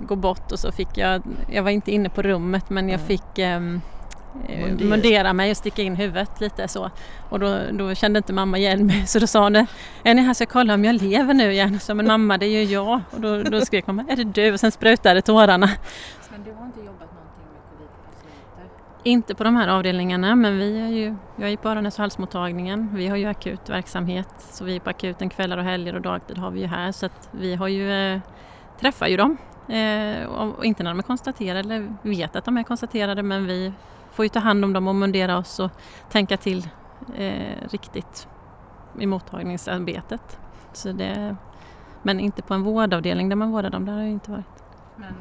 gå 0.00 0.16
bort 0.16 0.52
och 0.52 0.58
så 0.58 0.72
fick 0.72 0.98
jag, 0.98 1.22
jag 1.50 1.62
var 1.62 1.70
inte 1.70 1.92
inne 1.92 2.08
på 2.08 2.22
rummet 2.22 2.70
men 2.70 2.88
jag 2.88 3.00
mm. 3.00 3.06
fick 3.06 3.38
um, 3.38 3.80
Eh, 4.48 4.68
mundera 4.78 5.32
mig 5.32 5.50
och 5.50 5.56
sticka 5.56 5.82
in 5.82 5.96
huvudet 5.96 6.40
lite 6.40 6.68
så. 6.68 6.90
Och 7.28 7.40
då, 7.40 7.58
då, 7.72 7.94
kände 7.94 8.16
inte 8.16 8.32
mamma 8.32 8.58
igen 8.58 8.86
mig 8.86 9.06
så 9.06 9.18
då 9.18 9.26
sa 9.26 9.42
hon 9.42 9.56
Är 10.02 10.14
ni 10.14 10.22
här 10.22 10.34
så 10.34 10.42
jag 10.42 10.48
kollar 10.48 10.74
om 10.74 10.84
jag 10.84 11.02
lever 11.02 11.34
nu 11.34 11.52
igen? 11.52 11.80
Så 11.80 11.94
men 11.94 12.06
mamma 12.06 12.38
det 12.38 12.46
är 12.46 12.62
ju 12.62 12.62
jag. 12.62 13.00
Och 13.10 13.20
då, 13.20 13.42
då 13.42 13.60
skrek 13.60 13.86
mamma 13.86 14.04
Är 14.08 14.16
det 14.16 14.24
du? 14.24 14.52
Och 14.52 14.60
sen 14.60 14.72
sprutade 14.72 15.22
tårarna. 15.22 15.70
Men 16.30 16.44
du 16.44 16.52
har 16.52 16.66
inte 16.66 16.78
jobbat 16.78 17.12
någonting 17.12 17.44
med 17.52 17.62
covid-patienter? 17.70 18.64
Inte 19.04 19.34
på 19.34 19.44
de 19.44 19.56
här 19.56 19.68
avdelningarna 19.68 20.36
men 20.36 20.58
vi 20.58 20.78
är 20.78 20.88
ju, 20.88 21.16
jag 21.36 21.50
är 21.50 21.56
på 21.56 21.68
öron 21.68 21.86
och 21.86 21.94
halsmottagningen. 21.94 22.90
Vi 22.94 23.06
har 23.06 23.16
ju 23.16 23.26
akut 23.26 23.68
verksamhet 23.68 24.28
så 24.38 24.64
vi 24.64 24.76
är 24.76 24.80
på 24.80 24.90
akuten 24.90 25.30
kvällar 25.30 25.58
och 25.58 25.64
helger 25.64 25.94
och 25.94 26.02
dagtid 26.02 26.38
har 26.38 26.50
vi 26.50 26.60
ju 26.60 26.66
här 26.66 26.92
så 26.92 27.06
att 27.06 27.28
vi 27.30 27.54
har 27.54 27.68
ju 27.68 27.92
eh, 27.92 28.20
träffar 28.80 29.06
ju 29.06 29.16
dem. 29.16 29.36
Eh, 29.68 30.24
och 30.24 30.64
inte 30.64 30.82
när 30.82 30.90
de 30.90 30.98
är 30.98 31.02
konstaterade 31.02 31.60
eller 31.60 31.94
vet 32.02 32.36
att 32.36 32.44
de 32.44 32.56
är 32.56 32.62
konstaterade 32.62 33.22
men 33.22 33.46
vi 33.46 33.72
får 34.20 34.24
ju 34.24 34.28
ta 34.28 34.38
hand 34.38 34.64
om 34.64 34.72
dem 34.72 34.88
och 34.88 34.94
mundera 34.94 35.38
oss 35.38 35.60
och 35.60 35.70
tänka 36.10 36.36
till 36.36 36.68
eh, 37.14 37.68
riktigt 37.70 38.28
i 38.98 39.06
mottagningsarbetet. 39.06 40.38
Så 40.72 40.92
det, 40.92 41.36
men 42.02 42.20
inte 42.20 42.42
på 42.42 42.54
en 42.54 42.62
vårdavdelning 42.62 43.28
där 43.28 43.36
man 43.36 43.50
vårdar 43.50 43.70
dem, 43.70 43.84
där 43.84 43.92
har 43.92 44.00
jag 44.00 44.10
inte 44.10 44.30
varit. 44.30 44.64
Men 44.96 45.14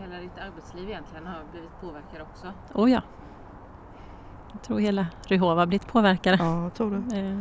hela 0.00 0.20
ditt 0.20 0.38
arbetsliv 0.38 0.88
egentligen 0.88 1.26
har 1.26 1.40
blivit 1.52 1.80
påverkad 1.80 2.20
också? 2.30 2.46
Oh 2.74 2.90
ja. 2.90 3.00
Jag 4.52 4.62
tror 4.62 4.78
hela 4.78 5.06
Ryhov 5.26 5.58
har 5.58 5.66
blivit 5.66 5.86
påverkade. 5.86 6.36
Ja, 6.40 6.62
jag 6.62 6.74
tror 6.74 6.90
det. 6.90 7.18
Eh. 7.18 7.40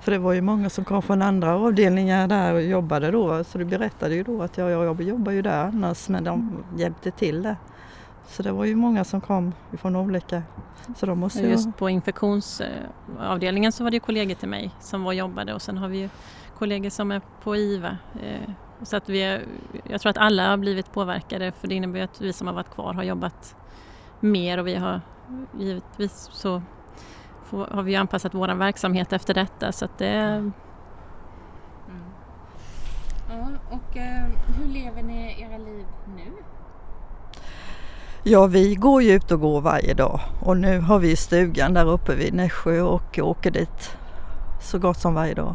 För 0.00 0.12
det 0.12 0.18
var 0.18 0.32
ju 0.32 0.40
många 0.40 0.70
som 0.70 0.84
kom 0.84 1.02
från 1.02 1.22
andra 1.22 1.54
avdelningar 1.54 2.28
där 2.28 2.54
och 2.54 2.62
jobbade 2.62 3.10
då 3.10 3.44
så 3.44 3.58
du 3.58 3.64
berättade 3.64 4.14
ju 4.14 4.22
då 4.22 4.42
att 4.42 4.58
jag, 4.58 4.70
jag 4.70 5.02
jobbar 5.02 5.32
ju 5.32 5.42
där 5.42 5.64
annars 5.64 6.08
men 6.08 6.24
de 6.24 6.64
hjälpte 6.76 7.10
till 7.10 7.42
det. 7.42 7.56
Så 8.30 8.42
det 8.42 8.52
var 8.52 8.64
ju 8.64 8.76
många 8.76 9.04
som 9.04 9.20
kom 9.20 9.54
från 9.72 9.96
olika. 9.96 10.42
Så 10.96 11.06
de 11.06 11.18
måste 11.18 11.40
Just 11.40 11.66
jag... 11.66 11.76
på 11.76 11.90
infektionsavdelningen 11.90 13.72
så 13.72 13.84
var 13.84 13.90
det 13.90 14.00
kollegor 14.00 14.34
till 14.34 14.48
mig 14.48 14.70
som 14.80 15.02
var 15.02 15.10
och 15.10 15.14
jobbade 15.14 15.54
och 15.54 15.62
sen 15.62 15.78
har 15.78 15.88
vi 15.88 15.98
ju 15.98 16.08
kollegor 16.58 16.90
som 16.90 17.10
är 17.10 17.20
på 17.42 17.56
IVA. 17.56 17.96
Eh, 18.22 18.50
så 18.82 18.96
att 18.96 19.08
vi 19.08 19.22
är, 19.22 19.44
jag 19.84 20.00
tror 20.00 20.10
att 20.10 20.18
alla 20.18 20.50
har 20.50 20.56
blivit 20.56 20.92
påverkade 20.92 21.52
för 21.52 21.68
det 21.68 21.74
innebär 21.74 22.00
att 22.00 22.20
vi 22.20 22.32
som 22.32 22.46
har 22.46 22.54
varit 22.54 22.70
kvar 22.70 22.94
har 22.94 23.02
jobbat 23.02 23.56
mer 24.20 24.58
och 24.58 24.66
vi 24.66 24.74
har 24.74 25.00
givetvis 25.58 26.28
så 26.32 26.62
har 27.50 27.82
vi 27.82 27.96
anpassat 27.96 28.34
vår 28.34 28.48
verksamhet 28.54 29.12
efter 29.12 29.34
detta 29.34 29.72
så 29.72 29.84
att 29.84 29.98
det 29.98 30.08
mm. 30.08 30.52
Ja, 33.28 33.48
och 33.70 33.96
eh, 33.96 34.24
hur 34.58 34.68
lever 34.68 35.02
ni 35.02 35.42
era 35.42 35.58
liv 35.58 35.86
nu? 36.16 36.32
Ja, 38.22 38.46
vi 38.46 38.74
går 38.74 39.02
ju 39.02 39.12
ut 39.12 39.30
och 39.30 39.40
går 39.40 39.60
varje 39.60 39.94
dag 39.94 40.20
och 40.40 40.56
nu 40.56 40.80
har 40.80 40.98
vi 40.98 41.16
stugan 41.16 41.74
där 41.74 41.90
uppe 41.90 42.14
vid 42.14 42.34
Nässjö 42.34 42.80
och 42.80 43.18
åker 43.18 43.50
dit 43.50 43.96
så 44.62 44.78
gott 44.78 44.98
som 44.98 45.14
varje 45.14 45.34
dag. 45.34 45.54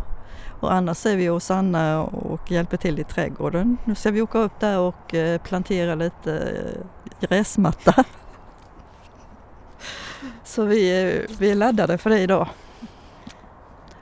Och 0.59 0.73
annars 0.73 1.05
är 1.05 1.15
vi 1.15 1.27
hos 1.27 1.51
Anna 1.51 2.03
och 2.03 2.51
hjälper 2.51 2.77
till 2.77 2.99
i 2.99 3.03
trädgården. 3.03 3.77
Nu 3.83 3.95
ska 3.95 4.11
vi 4.11 4.21
åka 4.21 4.39
upp 4.39 4.59
där 4.59 4.79
och 4.79 5.13
eh, 5.13 5.41
plantera 5.41 5.95
lite 5.95 6.37
eh, 6.37 7.27
gräsmatta. 7.27 8.03
Så 10.43 10.63
vi, 10.63 11.03
eh, 11.03 11.37
vi 11.39 11.51
är 11.51 11.55
laddade 11.55 11.97
för 11.97 12.09
det 12.09 12.19
idag. 12.19 12.47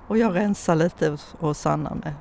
Och 0.08 0.18
jag 0.18 0.36
rensar 0.36 0.76
lite 0.76 1.18
hos 1.40 1.66
Anna 1.66 1.96
med 1.96 2.14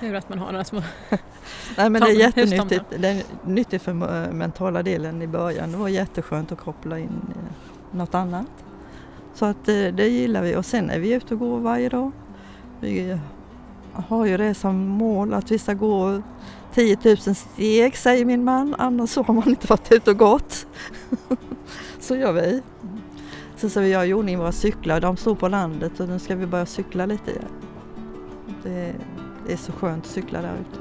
Tur 0.00 0.14
att 0.14 0.28
man 0.28 0.38
har 0.38 0.52
några 0.52 0.64
små 0.64 0.82
Nej 1.76 1.90
men 1.90 2.02
det 2.02 2.10
är 2.10 2.20
jättenyttigt. 2.20 2.84
Det 2.98 3.08
är 3.08 3.22
nyttigt 3.44 3.82
för 3.82 3.92
mentala 4.32 4.82
delen 4.82 5.22
i 5.22 5.26
början. 5.26 5.72
Det 5.72 5.78
var 5.78 5.88
jätteskönt 5.88 6.52
att 6.52 6.58
koppla 6.58 6.98
in 6.98 7.34
något 7.90 8.14
annat. 8.14 8.46
Så 9.34 9.44
att 9.44 9.68
eh, 9.68 9.74
det 9.74 10.08
gillar 10.08 10.42
vi 10.42 10.56
och 10.56 10.64
sen 10.64 10.90
är 10.90 10.98
vi 10.98 11.12
ute 11.12 11.34
och 11.34 11.40
går 11.40 11.60
varje 11.60 11.88
dag. 11.88 12.12
Vi 12.80 13.18
har 13.92 14.26
ju 14.26 14.36
det 14.36 14.54
som 14.54 14.76
mål 14.76 15.34
att 15.34 15.50
vi 15.50 15.58
ska 15.58 15.74
gå 15.74 16.22
10 16.74 16.98
000 17.04 17.16
steg 17.16 17.96
säger 17.96 18.24
min 18.24 18.44
man, 18.44 18.74
annars 18.78 19.16
har 19.16 19.34
man 19.34 19.48
inte 19.48 19.66
varit 19.66 19.92
ute 19.92 20.10
och 20.10 20.18
gått. 20.18 20.66
Så 22.00 22.16
gör 22.16 22.32
vi. 22.32 22.62
Sen 23.56 23.70
ska 23.70 23.80
vi 23.80 23.88
göra 23.88 24.06
i 24.06 24.14
ordning 24.14 24.38
våra 24.38 24.52
cyklar, 24.52 25.00
de 25.00 25.16
står 25.16 25.34
på 25.34 25.48
landet 25.48 26.00
och 26.00 26.08
nu 26.08 26.18
ska 26.18 26.36
vi 26.36 26.46
börja 26.46 26.66
cykla 26.66 27.06
lite. 27.06 27.32
Det 28.62 28.94
det 29.50 29.54
är 29.54 29.58
så 29.58 29.72
skönt 29.72 30.04
att 30.04 30.10
cykla 30.10 30.42
där 30.42 30.54
ute. 30.54 30.78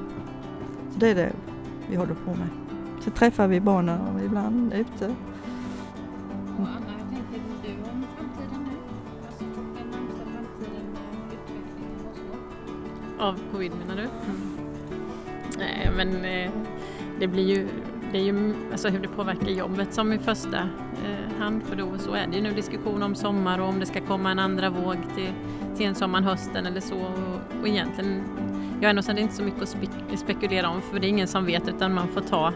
Så 0.93 0.99
det 0.99 1.09
är 1.09 1.15
det 1.15 1.31
vi 1.89 1.95
håller 1.95 2.13
på 2.13 2.29
med. 2.29 2.47
Så 3.01 3.11
träffar 3.11 3.47
vi 3.47 3.59
barnen 3.59 4.25
ibland 4.25 4.73
ute. 4.73 5.05
Mm. 5.05 5.15
Och 6.57 6.67
Anna, 6.67 6.97
hur 7.09 7.17
tänker 7.17 7.61
du 7.63 7.89
om 7.91 8.05
framtiden 8.17 8.63
nu? 8.63 8.75
Alltså 9.27 9.43
den 9.43 9.91
närmsta 9.91 10.23
framtiden 10.23 10.85
med 10.93 11.25
utvecklingen 11.25 12.07
och 12.09 12.15
så? 13.17 13.23
Av 13.23 13.39
covid 13.51 13.71
menar 13.87 13.95
du? 13.95 14.01
Mm. 14.01 14.57
Nej 15.57 15.91
men 15.95 16.25
eh, 16.25 16.51
det 17.19 17.27
blir 17.27 17.57
ju 17.57 17.67
det 18.11 18.17
är 18.17 18.23
ju 18.23 18.53
alltså 18.71 18.89
hur 18.89 18.99
det 18.99 19.07
påverkar 19.07 19.49
jobbet 19.49 19.93
som 19.93 20.13
i 20.13 20.19
första 20.19 20.57
eh, 21.05 21.39
hand 21.39 21.63
för 21.63 21.75
då 21.75 21.97
så 21.97 22.13
är 22.13 22.27
det 22.27 22.35
ju 22.35 22.41
nu 22.41 22.51
diskussion 22.51 23.03
om 23.03 23.15
sommar 23.15 23.59
och 23.59 23.67
om 23.67 23.79
det 23.79 23.85
ska 23.85 24.01
komma 24.01 24.31
en 24.31 24.39
andra 24.39 24.69
våg 24.69 24.97
till 25.15 25.31
sensommaren, 25.75 26.23
hösten 26.23 26.65
eller 26.65 26.81
så 26.81 26.95
och, 26.95 27.61
och 27.61 27.67
egentligen 27.67 28.23
Ja, 28.81 28.97
och 28.97 29.03
sen 29.03 29.11
är 29.11 29.15
det 29.15 29.21
inte 29.21 29.35
så 29.35 29.43
mycket 29.43 29.61
att 29.61 30.19
spekulera 30.19 30.69
om 30.69 30.81
för 30.81 30.99
det 30.99 31.07
är 31.07 31.09
ingen 31.09 31.27
som 31.27 31.45
vet 31.45 31.67
utan 31.67 31.93
man 31.93 32.07
får 32.07 32.21
ta, 32.21 32.53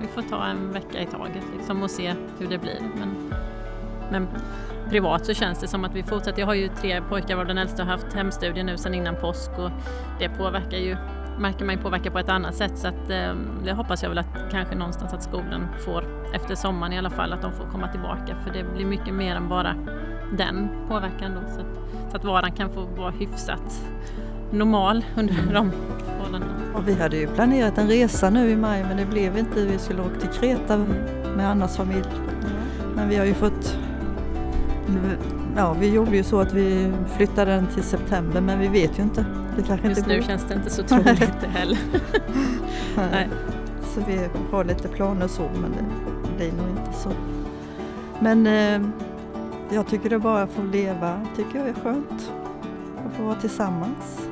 vi 0.00 0.06
får 0.06 0.22
ta 0.22 0.44
en 0.44 0.72
vecka 0.72 1.02
i 1.02 1.06
taget 1.06 1.44
liksom 1.56 1.82
och 1.82 1.90
se 1.90 2.14
hur 2.38 2.48
det 2.48 2.58
blir. 2.58 2.80
Men, 2.98 3.32
men 4.10 4.28
privat 4.90 5.26
så 5.26 5.34
känns 5.34 5.60
det 5.60 5.68
som 5.68 5.84
att 5.84 5.94
vi 5.94 6.02
fortsätter. 6.02 6.40
Jag 6.40 6.46
har 6.46 6.54
ju 6.54 6.68
tre 6.68 7.02
pojkar 7.02 7.34
varav 7.34 7.48
den 7.48 7.58
äldsta 7.58 7.84
har 7.84 7.90
haft 7.90 8.14
hemstudier 8.14 8.64
nu 8.64 8.76
sedan 8.76 8.94
innan 8.94 9.16
påsk 9.16 9.50
och 9.58 9.70
det 10.18 10.28
påverkar 10.28 10.78
ju 10.78 10.96
märker 11.38 11.64
man 11.64 11.74
ju 11.74 11.82
påverkar 11.82 12.10
på 12.10 12.18
ett 12.18 12.28
annat 12.28 12.54
sätt 12.54 12.78
så 12.78 12.88
att 12.88 13.10
eh, 13.10 13.34
det 13.64 13.72
hoppas 13.72 14.02
jag 14.02 14.08
väl 14.08 14.18
att 14.18 14.50
kanske 14.50 14.74
någonstans 14.74 15.14
att 15.14 15.22
skolan 15.22 15.68
får 15.84 16.04
efter 16.34 16.54
sommaren 16.54 16.92
i 16.92 16.98
alla 16.98 17.10
fall 17.10 17.32
att 17.32 17.42
de 17.42 17.52
får 17.52 17.64
komma 17.64 17.88
tillbaka 17.88 18.36
för 18.44 18.50
det 18.52 18.64
blir 18.74 18.86
mycket 18.86 19.14
mer 19.14 19.36
än 19.36 19.48
bara 19.48 19.74
den 20.32 20.68
påverkan 20.88 21.32
då 21.34 21.40
så 21.54 21.60
att, 21.60 22.10
så 22.10 22.16
att 22.16 22.24
vardagen 22.24 22.56
kan 22.56 22.70
få 22.70 22.84
vara 22.84 23.10
hyfsat 23.10 23.82
normal 24.50 25.04
under 25.16 25.34
de 25.34 25.72
förhållandena. 26.06 26.52
Och 26.74 26.88
vi 26.88 26.94
hade 26.94 27.16
ju 27.16 27.26
planerat 27.26 27.78
en 27.78 27.88
resa 27.88 28.30
nu 28.30 28.50
i 28.50 28.56
maj 28.56 28.84
men 28.88 28.96
det 28.96 29.06
blev 29.06 29.38
inte. 29.38 29.66
Vi 29.66 29.78
skulle 29.78 30.02
åka 30.02 30.20
till 30.20 30.40
Kreta 30.40 30.86
med 31.36 31.50
Annas 31.50 31.76
familj. 31.76 32.08
Men 32.94 33.08
vi 33.08 33.16
har 33.16 33.24
ju 33.24 33.34
fått 33.34 33.78
Ja, 35.56 35.76
vi 35.80 35.94
gjorde 35.94 36.16
ju 36.16 36.22
så 36.22 36.40
att 36.40 36.52
vi 36.52 36.92
flyttade 37.16 37.50
den 37.50 37.66
till 37.66 37.82
september 37.82 38.40
men 38.40 38.58
vi 38.58 38.68
vet 38.68 38.98
ju 38.98 39.02
inte. 39.02 39.26
Det 39.56 39.62
kanske 39.62 39.88
Just 39.88 39.98
inte 39.98 40.16
nu 40.16 40.22
känns 40.22 40.44
det 40.44 40.54
inte 40.54 40.70
så 40.70 40.82
troligt 40.86 41.44
heller. 41.54 41.78
Nej. 42.96 43.28
Så 43.94 44.00
vi 44.06 44.20
har 44.50 44.64
lite 44.64 44.88
planer 44.88 45.28
så 45.28 45.42
men 45.42 45.72
det 45.72 46.36
blir 46.36 46.52
nog 46.52 46.68
inte 46.68 46.98
så. 46.98 47.10
Men 48.20 48.46
eh, 48.46 48.88
jag 49.70 49.86
tycker 49.86 50.10
det 50.10 50.18
bara 50.18 50.42
att 50.42 50.50
få 50.50 50.62
leva 50.62 51.20
tycker 51.36 51.58
jag 51.58 51.68
är 51.68 51.74
skönt. 51.74 52.32
Att 53.06 53.16
få 53.16 53.22
vara 53.22 53.34
tillsammans. 53.34 54.28